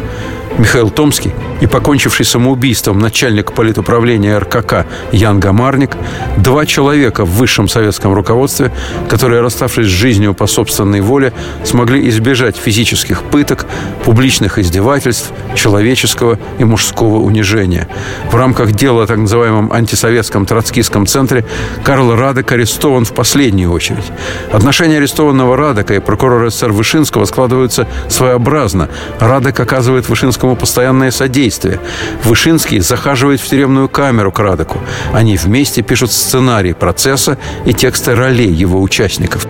Михаил 0.58 0.90
Томский 0.90 1.34
и 1.60 1.68
покончивший 1.68 2.26
самоубийством 2.26 3.00
начальник 3.00 3.52
политуправления 3.52 4.40
РКК 4.40 4.86
Ян 5.12 5.40
Гамарник, 5.40 5.98
два 6.38 6.66
человека 6.66 7.26
в 7.26 7.32
высшем 7.32 7.68
советском 7.68 8.14
руководстве, 8.14 8.72
которые, 9.10 9.42
расставшись 9.42 9.88
с 9.88 9.90
жизнью 9.90 10.34
по 10.34 10.48
собственной 10.48 11.02
воле, 11.02 11.34
смогли 11.64 12.08
избежать 12.10 12.56
физических 12.56 13.24
пыток, 13.24 13.66
публичных 14.06 14.58
издевательств, 14.58 15.32
человеческого 15.56 16.40
и 16.58 16.64
мужского 16.64 17.18
унижения. 17.18 17.88
В 18.32 18.36
рамках 18.36 18.72
дела 18.72 19.04
о 19.04 19.08
так 19.08 19.18
называемом 19.18 19.74
антисоветском 19.74 20.46
троцкистском 20.46 21.06
центре 21.06 21.46
Карл 21.84 22.16
Радек 22.16 22.52
арестован 22.52 23.04
в 23.04 23.14
последнюю 23.14 23.72
очередь. 23.72 24.06
Отношения 24.52 24.98
арестованного 24.98 25.58
Радека 25.58 25.96
и 25.96 26.00
прокурора 26.00 26.50
СССР 26.50 26.72
Вышинского 26.72 27.26
складываются 27.26 27.88
своеобразно. 28.10 28.90
Радек 29.20 29.60
оказывает 29.60 30.08
Вышинскому 30.08 30.45
Вышинскому 30.46 30.56
постоянное 30.56 31.12
содействие. 31.12 31.80
Вышинский 32.24 32.80
захаживает 32.80 33.42
в 33.42 33.48
тюремную 33.48 33.90
камеру 33.90 34.32
к 34.32 34.40
Радоку. 34.40 34.80
Они 35.14 35.38
вместе 35.38 35.82
пишут 35.82 36.12
сценарий 36.12 36.74
процесса 36.74 37.38
и 37.66 37.74
тексты 37.74 38.14
ролей 38.14 38.52
его 38.52 38.82
участников. 38.82 39.48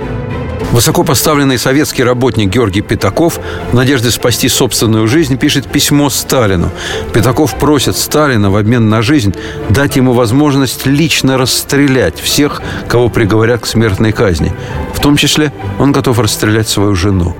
Высокопоставленный 0.71 1.57
советский 1.57 2.03
работник 2.03 2.49
Георгий 2.49 2.81
Пятаков 2.81 3.39
в 3.71 3.75
надежде 3.75 4.09
спасти 4.09 4.49
собственную 4.49 5.07
жизнь 5.07 5.37
пишет 5.37 5.67
письмо 5.67 6.09
Сталину. 6.09 6.69
Пятаков 7.13 7.55
просит 7.55 7.97
Сталина 7.97 8.49
в 8.49 8.55
обмен 8.55 8.89
на 8.89 9.01
жизнь 9.01 9.33
дать 9.69 9.97
ему 9.97 10.13
возможность 10.13 10.85
лично 10.85 11.37
расстрелять 11.37 12.19
всех, 12.19 12.61
кого 12.87 13.09
приговорят 13.09 13.61
к 13.61 13.67
смертной 13.67 14.11
казни. 14.11 14.53
В 14.93 14.99
том 15.01 15.17
числе 15.17 15.51
он 15.79 15.91
готов 15.91 16.19
расстрелять 16.19 16.69
свою 16.69 16.95
жену. 16.95 17.35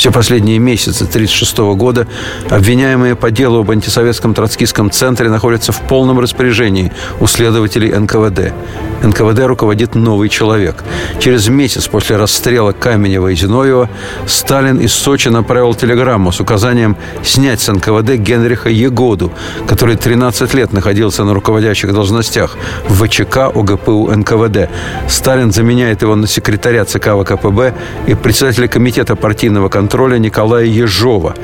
Все 0.00 0.10
последние 0.10 0.58
месяцы 0.58 1.04
1936 1.04 1.58
года 1.76 2.06
обвиняемые 2.48 3.16
по 3.16 3.30
делу 3.30 3.60
об 3.60 3.70
антисоветском 3.70 4.32
троцкистском 4.32 4.90
центре 4.90 5.28
находятся 5.28 5.72
в 5.72 5.82
полном 5.82 6.18
распоряжении 6.20 6.90
у 7.20 7.26
следователей 7.26 7.92
НКВД. 7.92 8.54
НКВД 9.02 9.40
руководит 9.40 9.94
новый 9.94 10.30
человек. 10.30 10.84
Через 11.18 11.48
месяц 11.48 11.86
после 11.86 12.16
расстрела 12.16 12.72
Каменева 12.72 13.28
и 13.28 13.34
Зиновьева 13.34 13.90
Сталин 14.26 14.78
из 14.78 14.94
Сочи 14.94 15.28
направил 15.28 15.74
телеграмму 15.74 16.32
с 16.32 16.40
указанием 16.40 16.96
снять 17.22 17.60
с 17.60 17.70
НКВД 17.70 18.14
Генриха 18.14 18.70
Егоду, 18.70 19.34
который 19.68 19.96
13 19.96 20.54
лет 20.54 20.72
находился 20.72 21.24
на 21.24 21.34
руководящих 21.34 21.92
должностях 21.92 22.56
в 22.88 23.04
ВЧК 23.04 23.50
ОГПУ 23.54 24.10
НКВД. 24.16 24.70
Сталин 25.10 25.52
заменяет 25.52 26.00
его 26.00 26.16
на 26.16 26.26
секретаря 26.26 26.86
ЦК 26.86 27.08
ВКПБ 27.22 27.74
и 28.06 28.14
председателя 28.14 28.66
комитета 28.66 29.14
партийного 29.14 29.68
контроля 29.68 29.89
контроля 29.90 30.18
Николая 30.18 30.66
Ежова. 30.66 31.34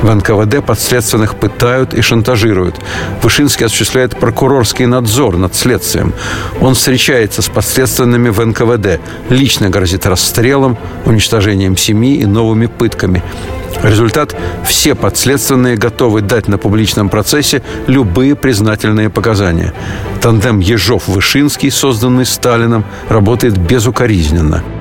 В 0.00 0.14
НКВД 0.14 0.64
подследственных 0.64 1.36
пытают 1.36 1.92
и 1.92 2.00
шантажируют. 2.00 2.76
Вышинский 3.22 3.66
осуществляет 3.66 4.18
прокурорский 4.18 4.86
надзор 4.86 5.36
над 5.36 5.54
следствием. 5.54 6.14
Он 6.62 6.74
встречается 6.74 7.42
с 7.42 7.50
подследственными 7.50 8.30
в 8.30 8.42
НКВД. 8.42 9.00
Лично 9.28 9.68
грозит 9.68 10.06
расстрелом, 10.06 10.78
уничтожением 11.04 11.76
семьи 11.76 12.14
и 12.14 12.24
новыми 12.24 12.68
пытками. 12.68 13.22
Результат– 13.82 14.34
все 14.66 14.94
подследственные 14.94 15.76
готовы 15.76 16.22
дать 16.22 16.48
на 16.48 16.56
публичном 16.56 17.10
процессе 17.10 17.62
любые 17.86 18.34
признательные 18.34 19.10
показания. 19.10 19.74
Тандем 20.22 20.60
Ежов-Вышинский, 20.60 21.70
созданный 21.70 22.24
Сталином, 22.24 22.86
работает 23.10 23.58
безукоризненно– 23.58 24.64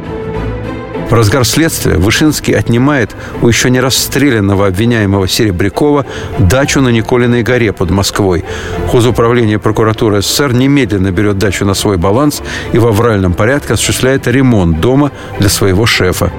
в 1.10 1.14
разгар 1.14 1.44
следствия 1.44 1.98
Вышинский 1.98 2.54
отнимает 2.54 3.16
у 3.42 3.48
еще 3.48 3.70
не 3.70 3.80
расстрелянного 3.80 4.68
обвиняемого 4.68 5.28
Серебрякова 5.28 6.06
дачу 6.38 6.82
на 6.82 6.90
Николиной 6.90 7.42
горе 7.42 7.74
под 7.74 7.90
Москвой. 7.90 8.46
Хозуправление 8.88 9.60
прокуратуры 9.60 10.22
СССР 10.22 10.54
немедленно 10.54 11.12
берет 11.12 11.38
дачу 11.38 11.66
на 11.66 11.74
свой 11.74 11.98
баланс 11.98 12.42
и 12.74 12.78
в 12.78 12.86
авральном 12.88 13.34
порядке 13.34 13.74
осуществляет 13.74 14.28
ремонт 14.28 14.80
дома 14.80 15.12
для 15.40 15.50
своего 15.50 15.86
шефа. 15.86 16.32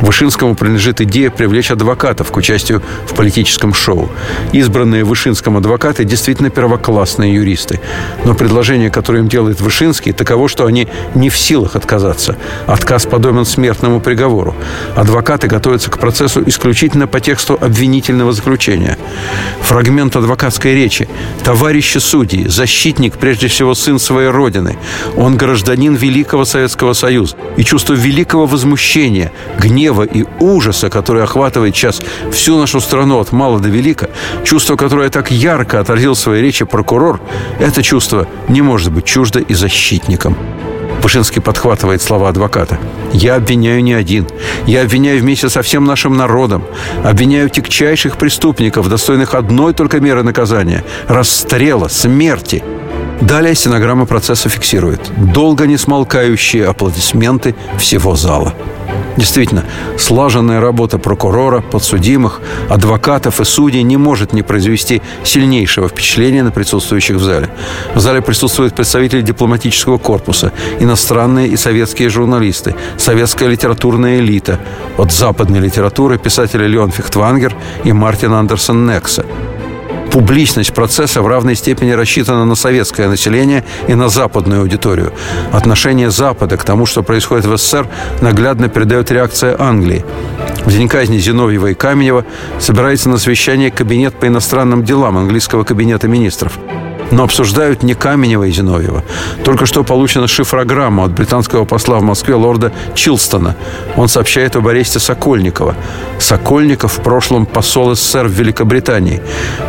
Вышинскому 0.00 0.54
принадлежит 0.54 1.00
идея 1.00 1.30
привлечь 1.30 1.70
адвокатов 1.70 2.30
к 2.30 2.36
участию 2.36 2.82
в 3.06 3.14
политическом 3.14 3.72
шоу. 3.72 4.10
Избранные 4.52 5.04
Вышинском 5.04 5.56
адвокаты 5.56 6.04
действительно 6.04 6.50
первоклассные 6.50 7.34
юристы. 7.34 7.80
Но 8.24 8.34
предложение, 8.34 8.90
которое 8.90 9.20
им 9.20 9.28
делает 9.28 9.60
Вышинский, 9.60 10.12
таково, 10.12 10.48
что 10.48 10.66
они 10.66 10.88
не 11.14 11.30
в 11.30 11.38
силах 11.38 11.76
отказаться. 11.76 12.36
Отказ 12.66 13.06
подобен 13.06 13.44
смертному 13.44 14.00
приговору. 14.00 14.54
Адвокаты 14.96 15.46
готовятся 15.46 15.90
к 15.90 15.98
процессу 15.98 16.42
исключительно 16.46 17.06
по 17.06 17.20
тексту 17.20 17.58
обвинительного 17.60 18.32
заключения. 18.32 18.98
Фрагмент 19.62 20.16
адвокатской 20.16 20.74
речи. 20.74 21.08
«Товарищи 21.44 21.98
судьи, 21.98 22.46
защитник, 22.48 23.14
прежде 23.14 23.48
всего, 23.48 23.74
сын 23.74 23.98
своей 23.98 24.28
родины. 24.28 24.76
Он 25.16 25.36
гражданин 25.36 25.94
Великого 25.94 26.44
Советского 26.44 26.92
Союза. 26.92 27.36
И 27.56 27.64
чувство 27.64 27.94
великого 27.94 28.46
возмущения, 28.46 29.32
гнева 29.58 29.83
гнева 29.84 30.04
и 30.04 30.24
ужаса, 30.40 30.88
который 30.88 31.22
охватывает 31.22 31.76
сейчас 31.76 32.00
всю 32.32 32.58
нашу 32.58 32.80
страну 32.80 33.18
от 33.18 33.32
мала 33.32 33.58
до 33.58 33.68
велика, 33.68 34.08
чувство, 34.44 34.76
которое 34.76 35.10
так 35.10 35.30
ярко 35.30 35.80
отразил 35.80 36.14
в 36.14 36.18
своей 36.18 36.42
речи 36.42 36.64
прокурор, 36.64 37.20
это 37.60 37.82
чувство 37.82 38.26
не 38.48 38.62
может 38.62 38.92
быть 38.92 39.04
чуждо 39.04 39.40
и 39.40 39.54
защитником. 39.54 40.36
Пушинский 41.02 41.42
подхватывает 41.42 42.00
слова 42.00 42.30
адвоката. 42.30 42.78
«Я 43.12 43.36
обвиняю 43.36 43.82
не 43.82 43.92
один. 43.92 44.26
Я 44.66 44.82
обвиняю 44.82 45.20
вместе 45.20 45.50
со 45.50 45.60
всем 45.60 45.84
нашим 45.84 46.16
народом. 46.16 46.64
Обвиняю 47.04 47.50
тягчайших 47.50 48.16
преступников, 48.16 48.88
достойных 48.88 49.34
одной 49.34 49.74
только 49.74 50.00
меры 50.00 50.22
наказания– 50.22 50.82
расстрела, 51.08 51.88
смерти». 51.88 52.62
Далее 53.20 53.54
стенограмма 53.54 54.06
процесса 54.06 54.48
фиксирует 54.48 55.00
долго 55.32 55.66
не 55.66 55.76
смолкающие 55.76 56.66
аплодисменты 56.66 57.54
всего 57.78 58.16
зала. 58.16 58.54
Действительно, 59.16 59.64
слаженная 59.96 60.60
работа 60.60 60.98
прокурора, 60.98 61.60
подсудимых, 61.60 62.40
адвокатов 62.68 63.40
и 63.40 63.44
судей 63.44 63.82
не 63.82 63.96
может 63.96 64.32
не 64.32 64.42
произвести 64.42 65.02
сильнейшего 65.22 65.88
впечатления 65.88 66.42
на 66.42 66.50
присутствующих 66.50 67.16
в 67.16 67.22
зале. 67.22 67.50
В 67.94 68.00
зале 68.00 68.22
присутствуют 68.22 68.74
представители 68.74 69.22
дипломатического 69.22 69.98
корпуса, 69.98 70.52
иностранные 70.80 71.48
и 71.48 71.56
советские 71.56 72.08
журналисты, 72.08 72.74
советская 72.96 73.48
литературная 73.48 74.18
элита, 74.18 74.58
от 74.98 75.12
западной 75.12 75.60
литературы 75.60 76.18
писатели 76.18 76.66
Леон 76.66 76.90
Фихтвангер 76.90 77.54
и 77.84 77.92
Мартин 77.92 78.32
Андерсон 78.32 78.86
Некса 78.86 79.24
публичность 80.14 80.72
процесса 80.72 81.22
в 81.22 81.26
равной 81.26 81.56
степени 81.56 81.90
рассчитана 81.90 82.44
на 82.44 82.54
советское 82.54 83.08
население 83.08 83.64
и 83.88 83.94
на 83.94 84.08
западную 84.08 84.60
аудиторию. 84.60 85.12
Отношение 85.52 86.08
Запада 86.08 86.56
к 86.56 86.62
тому, 86.62 86.86
что 86.86 87.02
происходит 87.02 87.46
в 87.46 87.56
СССР, 87.56 87.88
наглядно 88.22 88.68
передает 88.68 89.10
реакция 89.10 89.60
Англии. 89.60 90.04
В 90.64 90.70
день 90.70 90.88
казни 90.88 91.18
Зиновьева 91.18 91.66
и 91.66 91.74
Каменева 91.74 92.24
собирается 92.60 93.08
на 93.08 93.18
совещание 93.18 93.72
Кабинет 93.72 94.14
по 94.14 94.28
иностранным 94.28 94.84
делам 94.84 95.18
английского 95.18 95.64
кабинета 95.64 96.06
министров– 96.06 96.60
но 97.14 97.22
обсуждают 97.22 97.84
не 97.84 97.94
Каменева 97.94 98.44
и 98.44 98.50
Зиновьева. 98.50 99.04
Только 99.44 99.66
что 99.66 99.84
получена 99.84 100.26
шифрограмма 100.26 101.04
от 101.04 101.12
британского 101.12 101.64
посла 101.64 101.98
в 101.98 102.02
Москве 102.02 102.34
лорда 102.34 102.72
Чилстона. 102.94 103.56
Он 103.96 104.08
сообщает 104.08 104.56
об 104.56 104.66
аресте 104.66 104.98
Сокольникова. 104.98 105.76
Сокольников 106.18 106.98
в 106.98 107.02
прошлом 107.02 107.46
посол 107.46 107.94
СССР 107.94 108.26
в 108.26 108.32
Великобритании. 108.32 109.22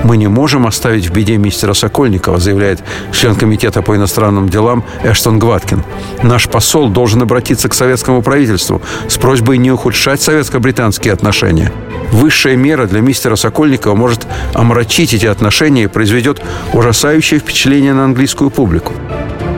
«Мы 0.03 0.17
не 0.17 0.27
можем 0.27 0.65
оставить 0.65 1.07
в 1.07 1.13
беде 1.13 1.37
мистера 1.37 1.73
Сокольникова», 1.73 2.39
заявляет 2.39 2.83
член 3.11 3.35
Комитета 3.35 3.83
по 3.83 3.95
иностранным 3.95 4.49
делам 4.49 4.83
Эштон 5.03 5.37
Гваткин. 5.37 5.83
«Наш 6.23 6.47
посол 6.49 6.89
должен 6.89 7.21
обратиться 7.21 7.69
к 7.69 7.75
советскому 7.75 8.23
правительству 8.23 8.81
с 9.07 9.17
просьбой 9.17 9.59
не 9.59 9.71
ухудшать 9.71 10.21
советско-британские 10.21 11.13
отношения. 11.13 11.71
Высшая 12.11 12.55
мера 12.55 12.87
для 12.87 13.01
мистера 13.01 13.35
Сокольникова 13.35 13.95
может 13.95 14.25
омрачить 14.53 15.13
эти 15.13 15.25
отношения 15.25 15.83
и 15.83 15.87
произведет 15.87 16.41
ужасающий 16.73 17.34
общее 17.35 17.39
впечатление 17.39 17.93
на 17.93 18.05
английскую 18.05 18.49
публику. 18.49 18.93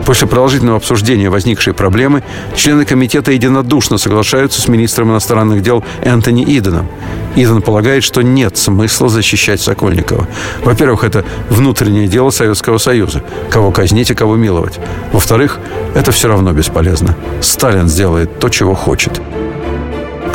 После 0.06 0.26
продолжительного 0.26 0.78
обсуждения 0.78 1.30
возникшей 1.30 1.74
проблемы 1.74 2.24
члены 2.56 2.86
комитета 2.86 3.32
единодушно 3.32 3.98
соглашаются 3.98 4.62
с 4.62 4.68
министром 4.68 5.12
иностранных 5.12 5.62
дел 5.62 5.84
Энтони 6.02 6.44
Иденом. 6.44 6.88
Иден 7.36 7.62
полагает, 7.62 8.04
что 8.04 8.22
нет 8.22 8.58
смысла 8.58 9.10
защищать 9.10 9.62
Сокольникова. 9.62 10.28
Во-первых, 10.63 11.04
это 11.04 11.24
внутреннее 11.50 12.08
дело 12.08 12.32
Советского 12.32 12.78
Союза. 12.80 13.22
Кого 13.52 13.72
казнить 13.72 14.10
и 14.10 14.16
кого 14.16 14.38
миловать. 14.38 14.80
Во-вторых, 15.12 15.60
это 15.94 16.12
все 16.12 16.30
равно 16.30 16.54
бесполезно. 16.54 17.16
Сталин 17.42 17.88
сделает 17.88 18.40
то, 18.40 18.50
чего 18.50 18.74
хочет 18.74 19.22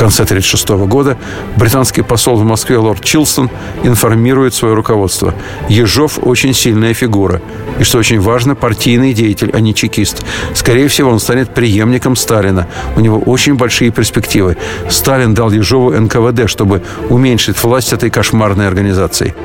конце 0.03 0.25
1936 0.25 0.69
года 0.89 1.17
британский 1.57 2.03
посол 2.03 2.35
в 2.35 2.43
Москве 2.43 2.77
лорд 2.77 3.05
Чилстон 3.05 3.51
информирует 3.85 4.53
свое 4.53 4.75
руководство. 4.75 5.33
Ежов 5.69 6.19
очень 6.23 6.55
сильная 6.55 6.93
фигура. 6.93 7.41
И, 7.79 7.85
что 7.85 7.99
очень 7.99 8.21
важно, 8.21 8.57
партийный 8.57 9.13
деятель, 9.13 9.51
а 9.53 9.61
не 9.61 9.75
чекист. 9.75 10.25
Скорее 10.55 10.89
всего, 10.89 11.11
он 11.11 11.21
станет 11.21 11.55
преемником 11.55 12.17
Сталина. 12.17 12.67
У 12.97 13.01
него 13.01 13.19
очень 13.19 13.55
большие 13.55 13.93
перспективы. 13.93 14.57
Сталин 14.91 15.35
дал 15.35 15.53
Ежову 15.53 15.93
НКВД, 15.93 16.51
чтобы 16.51 16.83
уменьшить 17.09 17.63
власть 17.63 17.93
этой 17.93 18.11
кошмарной 18.11 18.67
организации. 18.67 19.37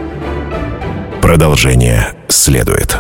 Продолжение 1.22 2.14
следует. 2.30 2.98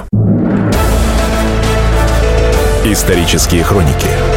Исторические 2.85 3.63
хроники 3.63 4.36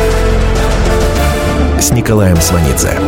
с 1.81 1.93
Николаем 1.93 2.37
Сванидзе. 2.37 2.99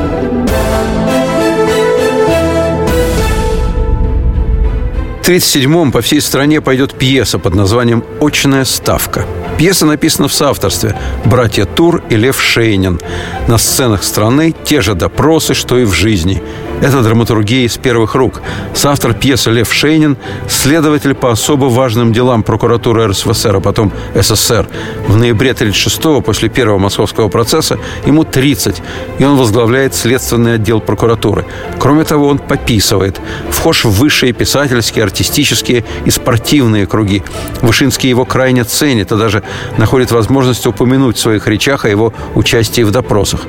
В 5.22 5.28
1937-м 5.28 5.92
по 5.92 6.00
всей 6.00 6.20
стране 6.20 6.60
пойдет 6.60 6.94
пьеса 6.94 7.38
под 7.38 7.54
названием 7.54 8.02
«Очная 8.20 8.64
ставка». 8.64 9.24
Пьеса 9.58 9.86
написана 9.86 10.26
в 10.26 10.32
соавторстве 10.32 10.96
«Братья 11.24 11.64
Тур» 11.64 12.02
и 12.08 12.16
Лев 12.16 12.40
Шейнин. 12.40 12.98
На 13.46 13.58
сценах 13.58 14.02
страны 14.02 14.54
те 14.64 14.80
же 14.80 14.94
допросы, 14.94 15.54
что 15.54 15.78
и 15.78 15.84
в 15.84 15.92
жизни. 15.92 16.42
Это 16.82 17.00
драматургия 17.00 17.64
из 17.64 17.78
первых 17.78 18.16
рук. 18.16 18.42
Соавтор 18.74 19.14
пьесы 19.14 19.52
Лев 19.52 19.72
Шейнин, 19.72 20.16
следователь 20.48 21.14
по 21.14 21.30
особо 21.30 21.66
важным 21.66 22.12
делам 22.12 22.42
прокуратуры 22.42 23.06
РСФСР, 23.06 23.54
а 23.54 23.60
потом 23.60 23.92
СССР. 24.16 24.66
В 25.06 25.16
ноябре 25.16 25.52
36-го, 25.52 26.20
после 26.20 26.48
первого 26.48 26.78
московского 26.78 27.28
процесса, 27.28 27.78
ему 28.04 28.24
30, 28.24 28.82
и 29.20 29.24
он 29.24 29.36
возглавляет 29.36 29.94
следственный 29.94 30.54
отдел 30.54 30.80
прокуратуры. 30.80 31.44
Кроме 31.78 32.02
того, 32.02 32.26
он 32.26 32.38
пописывает. 32.40 33.20
Вхож 33.48 33.84
в 33.84 33.90
высшие 33.90 34.32
писательские, 34.32 35.04
артистические 35.04 35.84
и 36.04 36.10
спортивные 36.10 36.88
круги. 36.88 37.22
Вышинский 37.60 38.08
его 38.08 38.24
крайне 38.24 38.64
ценит 38.64 39.12
и 39.12 39.16
даже 39.16 39.44
находит 39.78 40.10
возможность 40.10 40.66
упомянуть 40.66 41.16
в 41.16 41.20
своих 41.20 41.46
речах 41.46 41.84
о 41.84 41.88
его 41.88 42.12
участии 42.34 42.82
в 42.82 42.90
допросах. 42.90 43.42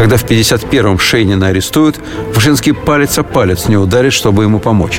Когда 0.00 0.16
в 0.16 0.24
51-м 0.24 0.98
Шейнина 0.98 1.48
арестуют, 1.48 2.00
Вышинский 2.34 2.72
палец 2.72 3.18
о 3.18 3.22
палец 3.22 3.68
не 3.68 3.76
ударит, 3.76 4.14
чтобы 4.14 4.44
ему 4.44 4.58
помочь. 4.58 4.98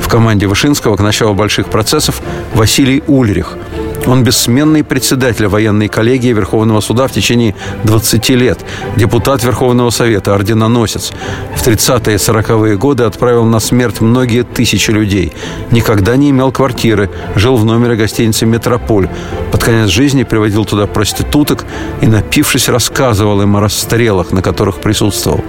В 0.00 0.08
команде 0.08 0.46
Вышинского 0.46 0.96
к 0.96 1.00
началу 1.00 1.34
больших 1.34 1.68
процессов 1.68 2.22
Василий 2.54 3.02
Ульрих– 3.06 3.58
он 4.06 4.24
бессменный 4.24 4.82
председатель 4.82 5.46
военной 5.46 5.88
коллегии 5.88 6.32
Верховного 6.32 6.80
суда 6.80 7.06
в 7.06 7.12
течение 7.12 7.54
20 7.84 8.28
лет, 8.30 8.60
депутат 8.96 9.44
Верховного 9.44 9.90
Совета, 9.90 10.34
орденоносец. 10.34 11.12
В 11.54 11.66
30-е 11.66 12.14
и 12.14 12.18
40-е 12.18 12.76
годы 12.76 13.04
отправил 13.04 13.44
на 13.44 13.60
смерть 13.60 14.00
многие 14.00 14.42
тысячи 14.42 14.90
людей. 14.90 15.32
Никогда 15.70 16.16
не 16.16 16.30
имел 16.30 16.52
квартиры, 16.52 17.10
жил 17.34 17.56
в 17.56 17.64
номере 17.64 17.96
гостиницы 17.96 18.46
«Метрополь». 18.46 19.08
Под 19.52 19.62
конец 19.62 19.90
жизни 19.90 20.22
приводил 20.22 20.64
туда 20.64 20.86
проституток 20.86 21.64
и, 22.00 22.06
напившись, 22.06 22.68
рассказывал 22.68 23.42
им 23.42 23.56
о 23.56 23.60
расстрелах, 23.60 24.32
на 24.32 24.42
которых 24.42 24.80
присутствовал. 24.80 25.44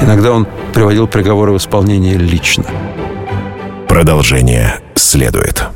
Иногда 0.00 0.32
он 0.32 0.46
приводил 0.72 1.06
приговоры 1.06 1.52
в 1.52 1.56
исполнение 1.56 2.16
лично. 2.16 2.64
Продолжение 3.88 4.80
следует. 4.94 5.75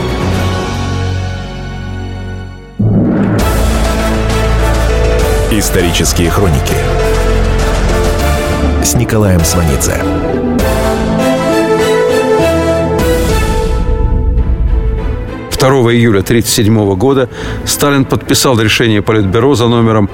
Исторические 5.53 6.29
хроники 6.29 6.73
с 8.85 8.95
Николаем 8.95 9.41
Сванидзе. 9.41 10.01
Второго 15.49 15.93
июля 15.93 16.21
1937 16.21 16.95
года 16.95 17.27
Сталин 17.65 18.05
подписал 18.05 18.57
решение 18.61 19.01
Политбюро 19.01 19.53
за 19.55 19.67
номером 19.67 20.09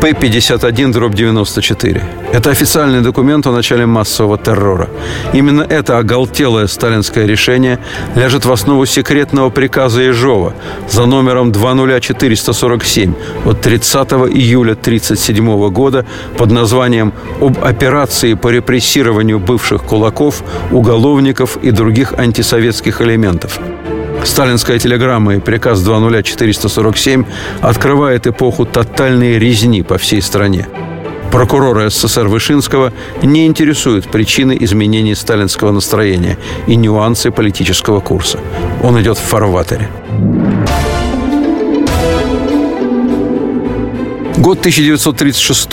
П-51-94. 0.00 2.02
Это 2.32 2.50
официальный 2.50 3.00
документ 3.00 3.46
о 3.46 3.52
начале 3.52 3.84
массового 3.84 4.38
террора. 4.38 4.88
Именно 5.32 5.62
это 5.62 5.98
оголтелое 5.98 6.68
сталинское 6.68 7.26
решение 7.26 7.80
ляжет 8.14 8.44
в 8.44 8.52
основу 8.52 8.86
секретного 8.86 9.50
приказа 9.50 10.02
Ежова 10.02 10.54
за 10.88 11.06
номером 11.06 11.50
20447 11.50 13.14
от 13.44 13.60
30 13.60 14.12
июля 14.34 14.72
1937 14.72 15.70
года 15.70 16.06
под 16.36 16.52
названием 16.52 17.12
«Об 17.40 17.64
операции 17.64 18.34
по 18.34 18.48
репрессированию 18.48 19.40
бывших 19.40 19.82
кулаков, 19.82 20.44
уголовников 20.70 21.56
и 21.56 21.72
других 21.72 22.12
антисоветских 22.12 23.02
элементов». 23.02 23.58
Сталинская 24.28 24.78
телеграмма 24.78 25.36
и 25.36 25.40
приказ 25.40 25.80
20447 25.80 27.24
открывает 27.62 28.26
эпоху 28.26 28.66
тотальной 28.66 29.38
резни 29.38 29.82
по 29.82 29.96
всей 29.96 30.20
стране. 30.20 30.68
Прокурора 31.32 31.88
СССР 31.88 32.28
Вышинского 32.28 32.92
не 33.22 33.46
интересуют 33.46 34.10
причины 34.10 34.56
изменений 34.60 35.14
сталинского 35.14 35.72
настроения 35.72 36.38
и 36.66 36.76
нюансы 36.76 37.30
политического 37.30 38.00
курса. 38.00 38.38
Он 38.82 39.00
идет 39.00 39.16
в 39.16 39.22
фарватере. 39.22 39.88
Год 44.36 44.58
1936. 44.58 45.68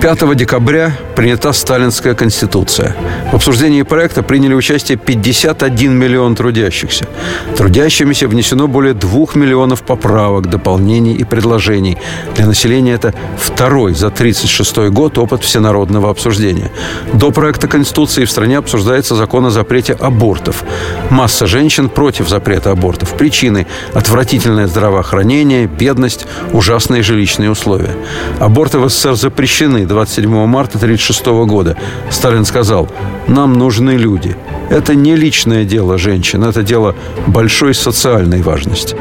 5 0.00 0.34
декабря 0.34 0.96
принята 1.14 1.52
Сталинская 1.52 2.14
Конституция. 2.14 2.96
В 3.32 3.34
обсуждении 3.34 3.82
проекта 3.82 4.22
приняли 4.22 4.54
участие 4.54 4.96
51 4.96 5.92
миллион 5.92 6.34
трудящихся. 6.34 7.06
Трудящимися 7.54 8.26
внесено 8.26 8.66
более 8.66 8.94
2 8.94 9.26
миллионов 9.34 9.82
поправок, 9.82 10.48
дополнений 10.48 11.12
и 11.12 11.24
предложений. 11.24 11.98
Для 12.34 12.46
населения 12.46 12.94
это 12.94 13.12
второй 13.36 13.92
за 13.92 14.06
1936 14.06 14.90
год 14.90 15.18
опыт 15.18 15.44
всенародного 15.44 16.08
обсуждения. 16.08 16.70
До 17.12 17.30
проекта 17.30 17.68
Конституции 17.68 18.24
в 18.24 18.30
стране 18.30 18.56
обсуждается 18.56 19.14
закон 19.14 19.44
о 19.44 19.50
запрете 19.50 19.92
абортов. 19.92 20.64
Масса 21.10 21.46
женщин 21.46 21.90
против 21.90 22.28
запрета 22.28 22.70
абортов. 22.70 23.16
Причины– 23.18 23.66
отвратительное 23.94 24.66
здравоохранение, 24.66 25.66
бедность, 25.66 26.26
ужасные 26.54 27.02
жилищные 27.02 27.50
условия. 27.50 27.94
Аборты 28.38 28.78
в 28.78 28.88
СССР 28.88 29.14
запрещены 29.14 29.89
27 29.90 30.46
марта 30.46 30.78
1936 30.78 31.26
года. 31.48 31.76
Сталин 32.10 32.44
сказал, 32.44 32.88
нам 33.26 33.54
нужны 33.54 33.92
люди. 33.92 34.36
Это 34.70 34.94
не 34.94 35.16
личное 35.16 35.64
дело 35.64 35.98
женщин, 35.98 36.44
это 36.44 36.62
дело 36.62 36.94
большой 37.26 37.74
социальной 37.74 38.42
важности. 38.42 38.96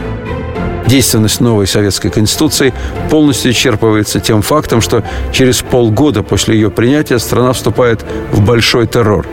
Действенность 0.87 1.41
новой 1.41 1.67
советской 1.67 2.09
конституции 2.09 2.73
полностью 3.11 3.51
исчерпывается 3.51 4.19
тем 4.19 4.41
фактом, 4.41 4.81
что 4.81 5.03
через 5.31 5.61
полгода 5.61 6.23
после 6.23 6.55
ее 6.55 6.71
принятия 6.71 7.19
страна 7.19 7.53
вступает 7.53 8.03
в 8.31 8.43
большой 8.43 8.87
террор. 8.87 9.27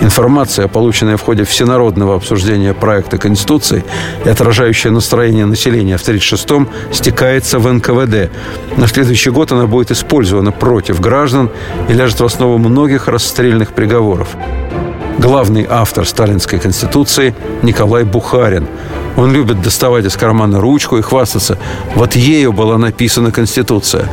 Информация, 0.00 0.68
полученная 0.68 1.16
в 1.16 1.22
ходе 1.22 1.44
всенародного 1.44 2.16
обсуждения 2.16 2.74
проекта 2.74 3.18
Конституции 3.18 3.84
и 4.24 4.28
отражающая 4.28 4.90
настроение 4.90 5.46
населения 5.46 5.96
в 5.96 6.02
1936-м, 6.02 6.68
стекается 6.92 7.58
в 7.58 7.72
НКВД. 7.72 8.30
На 8.76 8.86
следующий 8.86 9.30
год 9.30 9.52
она 9.52 9.66
будет 9.66 9.90
использована 9.90 10.52
против 10.52 11.00
граждан 11.00 11.50
и 11.88 11.92
ляжет 11.92 12.20
в 12.20 12.24
основу 12.24 12.58
многих 12.58 13.08
расстрельных 13.08 13.72
приговоров. 13.72 14.28
Главный 15.18 15.66
автор 15.68 16.06
сталинской 16.06 16.58
конституции 16.58 17.34
Николай 17.62 18.04
Бухарин– 18.04 18.66
он 19.16 19.32
любит 19.32 19.62
доставать 19.62 20.04
из 20.04 20.16
кармана 20.16 20.60
ручку 20.60 20.96
и 20.96 21.02
хвастаться. 21.02 21.58
Вот 21.94 22.16
ею 22.16 22.52
была 22.52 22.78
написана 22.78 23.30
Конституция. 23.30 24.08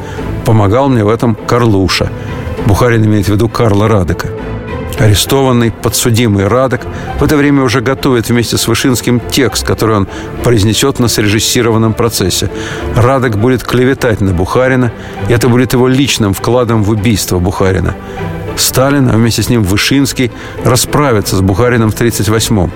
Помогал 0.46 0.90
мне 0.90 1.04
в 1.04 1.10
этом 1.10 1.36
Карлуша. 1.36 2.12
Бухарин 2.68 3.06
имеет 3.06 3.26
в 3.26 3.30
виду 3.30 3.50
Карла 3.50 3.88
Радека. 3.88 4.28
Арестованный, 5.00 5.72
подсудимый 5.72 6.48
Радок 6.48 6.82
в 7.20 7.24
это 7.24 7.36
время 7.38 7.64
уже 7.64 7.82
готовит 7.82 8.30
вместе 8.30 8.58
с 8.58 8.68
Вышинским 8.68 9.20
текст, 9.20 9.66
который 9.66 9.96
он 9.96 10.08
произнесет 10.44 11.00
на 11.00 11.08
срежиссированном 11.08 11.94
процессе. 11.94 12.50
Радок 12.96 13.38
будет 13.38 13.64
клеветать 13.64 14.22
на 14.22 14.32
Бухарина, 14.34 14.92
и 15.28 15.34
это 15.34 15.50
будет 15.50 15.74
его 15.74 15.88
личным 15.88 16.34
вкладом 16.34 16.84
в 16.84 16.89
убийство 16.89 17.39
Бухарина. 17.39 17.96
Сталин, 18.58 19.10
а 19.10 19.14
вместе 19.14 19.42
с 19.42 19.50
ним 19.50 19.64
Вышинский, 19.64 20.32
расправится 20.64 21.36
с 21.36 21.42
Бухарином 21.42 21.89
в 21.89 21.96
1938-м. 21.96 22.72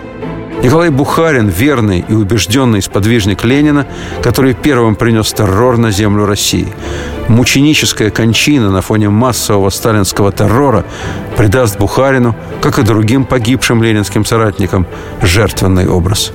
Николай 0.63 0.89
Бухарин, 0.89 1.47
верный 1.47 2.03
и 2.07 2.13
убежденный 2.13 2.81
сподвижник 2.81 3.43
Ленина, 3.43 3.85
который 4.23 4.53
первым 4.53 4.95
принес 4.95 5.31
террор 5.33 5.77
на 5.77 5.91
землю 5.91 6.25
России. 6.25 6.67
Мученическая 7.27 8.09
кончина 8.09 8.71
на 8.71 8.81
фоне 8.81 9.09
массового 9.09 9.69
сталинского 9.69 10.31
террора 10.31 10.85
придаст 11.37 11.77
Бухарину, 11.77 12.35
как 12.61 12.79
и 12.79 12.83
другим 12.83 13.25
погибшим 13.25 13.83
ленинским 13.83 14.25
соратникам, 14.25 14.87
жертвенный 15.21 15.87
образ. 15.87 16.31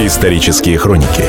Исторические 0.00 0.78
хроники 0.78 1.24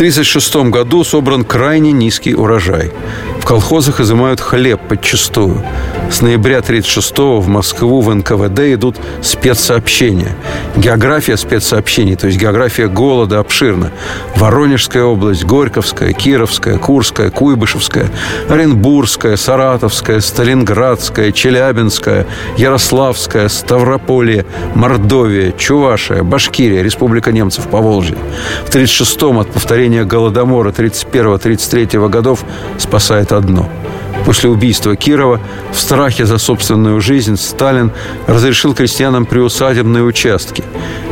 1936 0.00 0.70
году 0.70 1.04
собран 1.04 1.44
крайне 1.44 1.92
низкий 1.92 2.34
урожай. 2.34 2.90
В 3.38 3.44
колхозах 3.44 4.00
изымают 4.00 4.40
хлеб 4.40 4.80
подчистую. 4.88 5.62
С 6.10 6.22
ноября 6.22 6.58
1936 6.58 7.18
в 7.18 7.46
Москву 7.46 8.00
в 8.00 8.12
НКВД 8.12 8.74
идут 8.74 8.96
спецсообщения. 9.22 10.34
География 10.76 11.36
спецсообщений, 11.36 12.16
то 12.16 12.26
есть 12.26 12.38
география 12.38 12.88
голода 12.88 13.38
обширна. 13.38 13.92
Воронежская 14.34 15.04
область, 15.04 15.44
Горьковская, 15.44 16.12
Кировская, 16.12 16.78
Курская, 16.78 17.30
Куйбышевская, 17.30 18.10
Оренбургская, 18.48 19.36
Саратовская, 19.36 20.18
Сталинградская, 20.18 21.30
Челябинская, 21.30 22.26
Ярославская, 22.56 23.48
Ставрополье, 23.48 24.44
Мордовия, 24.74 25.52
Чувашия, 25.52 26.24
Башкирия, 26.24 26.82
Республика 26.82 27.30
немцев 27.30 27.68
по 27.68 27.78
Волжье. 27.78 28.18
В 28.66 28.70
1936-м 28.70 29.38
от 29.38 29.50
повторения 29.52 30.04
Голодомора 30.04 30.72
1931-1933 30.72 32.08
годов 32.08 32.44
спасает 32.78 33.30
одно– 33.30 33.70
После 34.24 34.48
убийства 34.48 34.96
Кирова 34.96 35.40
в 35.72 35.78
страхе 35.78 36.24
за 36.24 36.38
собственную 36.38 37.00
жизнь 37.00 37.36
Сталин 37.36 37.92
разрешил 38.26 38.74
крестьянам 38.74 39.26
приусадебные 39.26 40.04
участки. 40.04 40.62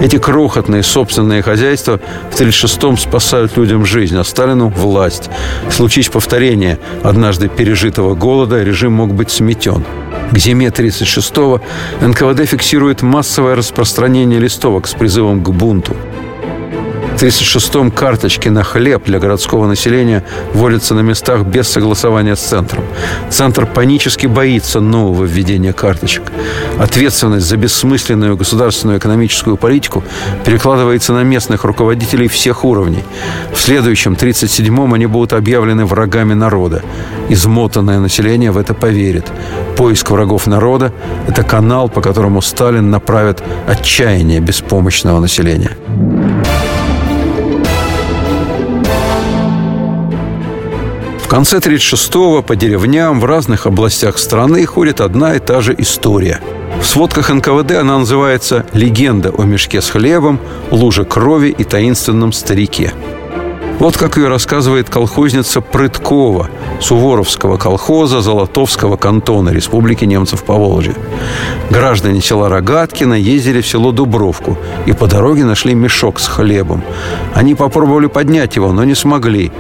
Эти 0.00 0.18
крохотные 0.18 0.82
собственные 0.82 1.42
хозяйства 1.42 2.00
в 2.30 2.40
1936-м 2.40 2.96
спасают 2.98 3.56
людям 3.56 3.84
жизнь, 3.84 4.16
а 4.16 4.24
Сталину– 4.24 4.68
власть. 4.76 5.30
Случись 5.70 6.08
повторение 6.08 6.78
однажды 7.02 7.48
пережитого 7.48 8.14
голода, 8.14 8.62
режим 8.62 8.92
мог 8.92 9.12
быть 9.12 9.30
сметен. 9.30 9.84
К 10.30 10.38
зиме 10.38 10.68
1936-го 10.68 11.60
НКВД 12.06 12.48
фиксирует 12.48 13.02
массовое 13.02 13.56
распространение 13.56 14.38
листовок 14.38 14.86
с 14.86 14.94
призывом 14.94 15.42
к 15.42 15.50
бунту. 15.50 15.96
В 17.18 17.20
1936-м 17.20 17.90
карточки 17.90 18.48
на 18.48 18.62
хлеб 18.62 19.06
для 19.06 19.18
городского 19.18 19.66
населения 19.66 20.22
вводятся 20.54 20.94
на 20.94 21.00
местах 21.00 21.42
без 21.42 21.66
согласования 21.66 22.36
с 22.36 22.38
центром. 22.38 22.84
Центр 23.28 23.66
панически 23.66 24.28
боится 24.28 24.78
нового 24.78 25.24
введения 25.24 25.72
карточек. 25.72 26.30
Ответственность 26.78 27.44
за 27.44 27.56
бессмысленную 27.56 28.36
государственную 28.36 29.00
экономическую 29.00 29.56
политику 29.56 30.04
перекладывается 30.44 31.12
на 31.12 31.24
местных 31.24 31.64
руководителей 31.64 32.28
всех 32.28 32.64
уровней. 32.64 33.02
В 33.52 33.60
следующем, 33.60 34.12
1937-м, 34.12 34.94
они 34.94 35.06
будут 35.06 35.32
объявлены 35.32 35.86
врагами 35.86 36.34
народа. 36.34 36.84
Измотанное 37.28 37.98
население 37.98 38.52
в 38.52 38.58
это 38.58 38.74
поверит. 38.74 39.26
Поиск 39.76 40.12
врагов 40.12 40.46
народа– 40.46 40.92
это 41.26 41.42
канал, 41.42 41.88
по 41.88 42.00
которому 42.00 42.42
Сталин 42.42 42.90
направит 42.90 43.42
отчаяние 43.66 44.38
беспомощного 44.38 45.18
населения. 45.18 45.76
В 51.28 51.30
конце 51.30 51.58
36-го 51.58 52.40
по 52.40 52.56
деревням 52.56 53.20
в 53.20 53.26
разных 53.26 53.66
областях 53.66 54.16
страны 54.16 54.64
ходит 54.64 55.02
одна 55.02 55.34
и 55.34 55.38
та 55.38 55.60
же 55.60 55.74
история. 55.76 56.40
В 56.80 56.86
сводках 56.86 57.28
НКВД 57.28 57.72
она 57.72 57.98
называется 57.98 58.64
«Легенда 58.72 59.28
о 59.36 59.42
мешке 59.42 59.82
с 59.82 59.90
хлебом, 59.90 60.40
луже 60.70 61.04
крови 61.04 61.48
и 61.48 61.64
таинственном 61.64 62.32
старике». 62.32 62.94
Вот 63.78 63.98
как 63.98 64.16
ее 64.16 64.28
рассказывает 64.28 64.88
колхозница 64.88 65.60
Прыткова 65.60 66.48
Суворовского 66.80 67.58
колхоза 67.58 68.22
Золотовского 68.22 68.96
кантона 68.96 69.50
Республики 69.50 70.06
немцев 70.06 70.44
по 70.44 70.54
Волжье. 70.54 70.94
Граждане 71.68 72.22
села 72.22 72.48
Рогаткина 72.48 73.12
ездили 73.12 73.60
в 73.60 73.68
село 73.68 73.92
Дубровку 73.92 74.56
и 74.86 74.92
по 74.92 75.06
дороге 75.06 75.44
нашли 75.44 75.74
мешок 75.74 76.20
с 76.20 76.26
хлебом. 76.26 76.82
Они 77.34 77.54
попробовали 77.54 78.06
поднять 78.06 78.56
его, 78.56 78.72
но 78.72 78.84
не 78.84 78.94
смогли. 78.94 79.52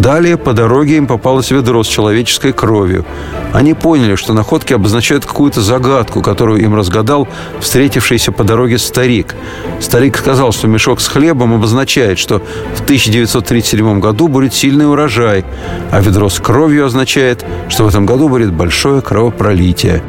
Далее 0.00 0.38
по 0.38 0.54
дороге 0.54 0.96
им 0.96 1.06
попалось 1.06 1.50
ведро 1.50 1.84
с 1.84 1.86
человеческой 1.86 2.54
кровью. 2.54 3.04
Они 3.52 3.74
поняли, 3.74 4.14
что 4.14 4.32
находки 4.32 4.72
обозначают 4.72 5.26
какую-то 5.26 5.60
загадку, 5.60 6.22
которую 6.22 6.62
им 6.62 6.74
разгадал 6.74 7.28
встретившийся 7.60 8.32
по 8.32 8.42
дороге 8.42 8.78
старик. 8.78 9.34
Старик 9.78 10.16
сказал, 10.16 10.52
что 10.52 10.68
мешок 10.68 11.02
с 11.02 11.08
хлебом 11.08 11.52
обозначает, 11.52 12.18
что 12.18 12.38
в 12.74 12.80
1937 12.80 14.00
году 14.00 14.28
будет 14.28 14.54
сильный 14.54 14.90
урожай, 14.90 15.44
а 15.90 16.00
ведро 16.00 16.30
с 16.30 16.40
кровью 16.40 16.86
означает, 16.86 17.44
что 17.68 17.84
в 17.84 17.88
этом 17.88 18.06
году 18.06 18.30
будет 18.30 18.54
большое 18.54 19.02
кровопролитие. 19.02 20.02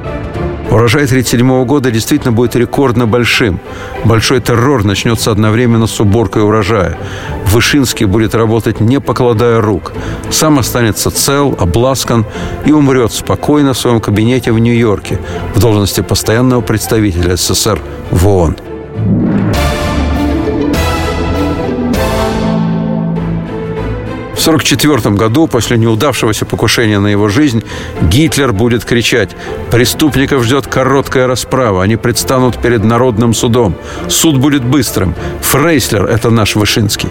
Урожай 0.72 1.04
1937 1.04 1.66
года 1.66 1.92
действительно 1.92 2.32
будет 2.32 2.56
рекордно 2.56 3.06
большим. 3.06 3.60
Большой 4.06 4.40
террор 4.40 4.86
начнется 4.86 5.30
одновременно 5.30 5.86
с 5.86 6.00
уборкой 6.00 6.44
урожая. 6.44 6.98
Вышинский 7.48 8.06
будет 8.06 8.34
работать 8.36 8.80
не 8.80 9.02
покладая 9.02 9.60
рук. 9.60 9.92
Сам 10.30 10.60
останется 10.60 11.12
цел, 11.12 11.54
обласкан 11.60 12.26
и 12.66 12.72
умрет 12.72 13.12
спокойно 13.12 13.74
в 13.74 13.78
своем 13.78 14.00
кабинете 14.00 14.54
в 14.54 14.60
Нью-Йорке 14.60 15.20
в 15.54 15.60
должности 15.60 16.00
постоянного 16.00 16.62
представителя 16.62 17.36
СССР 17.36 17.82
в 18.12 18.28
ООН. 18.30 18.56
В 24.42 24.48
1944 24.48 25.16
году, 25.16 25.46
после 25.46 25.78
неудавшегося 25.78 26.46
покушения 26.48 26.98
на 26.98 27.06
его 27.06 27.30
жизнь, 27.30 27.64
Гитлер 28.10 28.54
будет 28.54 28.84
кричать 28.84 29.36
«Преступников 29.70 30.44
ждет 30.46 30.66
короткая 30.66 31.28
расправа, 31.28 31.84
они 31.84 31.96
предстанут 31.96 32.58
перед 32.60 32.84
народным 32.84 33.36
судом. 33.36 33.76
Суд 34.08 34.40
будет 34.40 34.64
быстрым. 34.64 35.14
Фрейслер– 35.42 36.06
это 36.10 36.32
наш 36.32 36.56
Вышинский». 36.56 37.10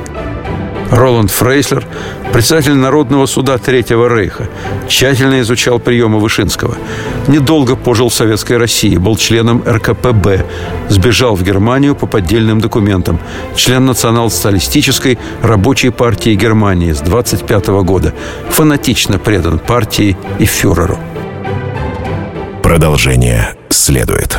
Роланд 0.91 1.30
Фрейслер, 1.30 1.86
председатель 2.32 2.74
Народного 2.74 3.26
суда 3.26 3.59
Третьего 3.59 4.09
Рейха, 4.09 4.49
тщательно 4.88 5.41
изучал 5.41 5.78
приемы 5.78 6.18
Вышинского. 6.18 6.76
Недолго 7.28 7.76
пожил 7.76 8.09
в 8.09 8.14
Советской 8.14 8.57
России, 8.57 8.97
был 8.97 9.16
членом 9.16 9.62
РКПБ, 9.66 10.45
сбежал 10.88 11.36
в 11.36 11.43
Германию 11.43 11.95
по 11.95 12.07
поддельным 12.07 12.61
документам, 12.61 13.20
член 13.55 13.86
национал-социалистической 13.86 15.18
рабочей 15.43 15.91
партии 15.91 16.34
Германии 16.34 16.93
с 16.93 17.01
25 17.01 17.68
года, 17.84 18.12
фанатично 18.49 19.18
предан 19.18 19.61
партии 19.61 20.16
и 20.41 20.45
фюреру. 20.45 20.99
Продолжение 22.62 23.55
следует. 23.68 24.38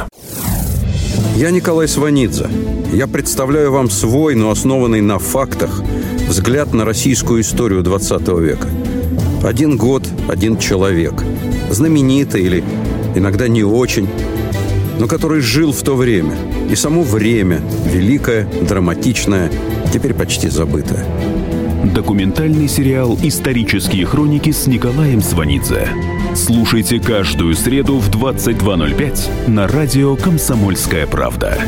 Я 1.36 1.50
Николай 1.50 1.88
Сванидзе. 1.88 2.48
Я 2.94 3.08
представляю 3.08 3.72
вам 3.72 3.90
свой, 3.90 4.36
но 4.36 4.52
основанный 4.52 5.02
на 5.02 5.18
фактах, 5.18 5.82
взгляд 6.32 6.74
на 6.74 6.86
российскую 6.86 7.42
историю 7.42 7.84
20 7.84 8.26
века. 8.40 8.70
Один 9.44 9.76
год, 9.76 10.08
один 10.30 10.58
человек. 10.58 11.14
Знаменитый 11.70 12.42
или 12.42 12.64
иногда 13.16 13.50
не 13.50 13.66
очень, 13.66 14.08
но 14.98 15.08
который 15.08 15.42
жил 15.42 15.74
в 15.74 15.82
то 15.82 15.94
время. 15.94 16.34
И 16.70 16.76
само 16.76 17.04
время, 17.04 17.62
великое, 17.86 18.48
драматичное, 18.62 19.52
теперь 19.94 20.14
почти 20.14 20.48
забытое. 20.48 21.06
Документальный 21.94 22.70
сериал 22.70 23.20
«Исторические 23.22 24.06
хроники» 24.06 24.52
с 24.52 24.68
Николаем 24.68 25.22
Сванидзе. 25.22 25.90
Слушайте 26.34 27.02
каждую 27.02 27.56
среду 27.56 27.98
в 27.98 28.10
22.05 28.10 29.50
на 29.50 29.68
радио 29.68 30.16
«Комсомольская 30.16 31.08
правда». 31.08 31.62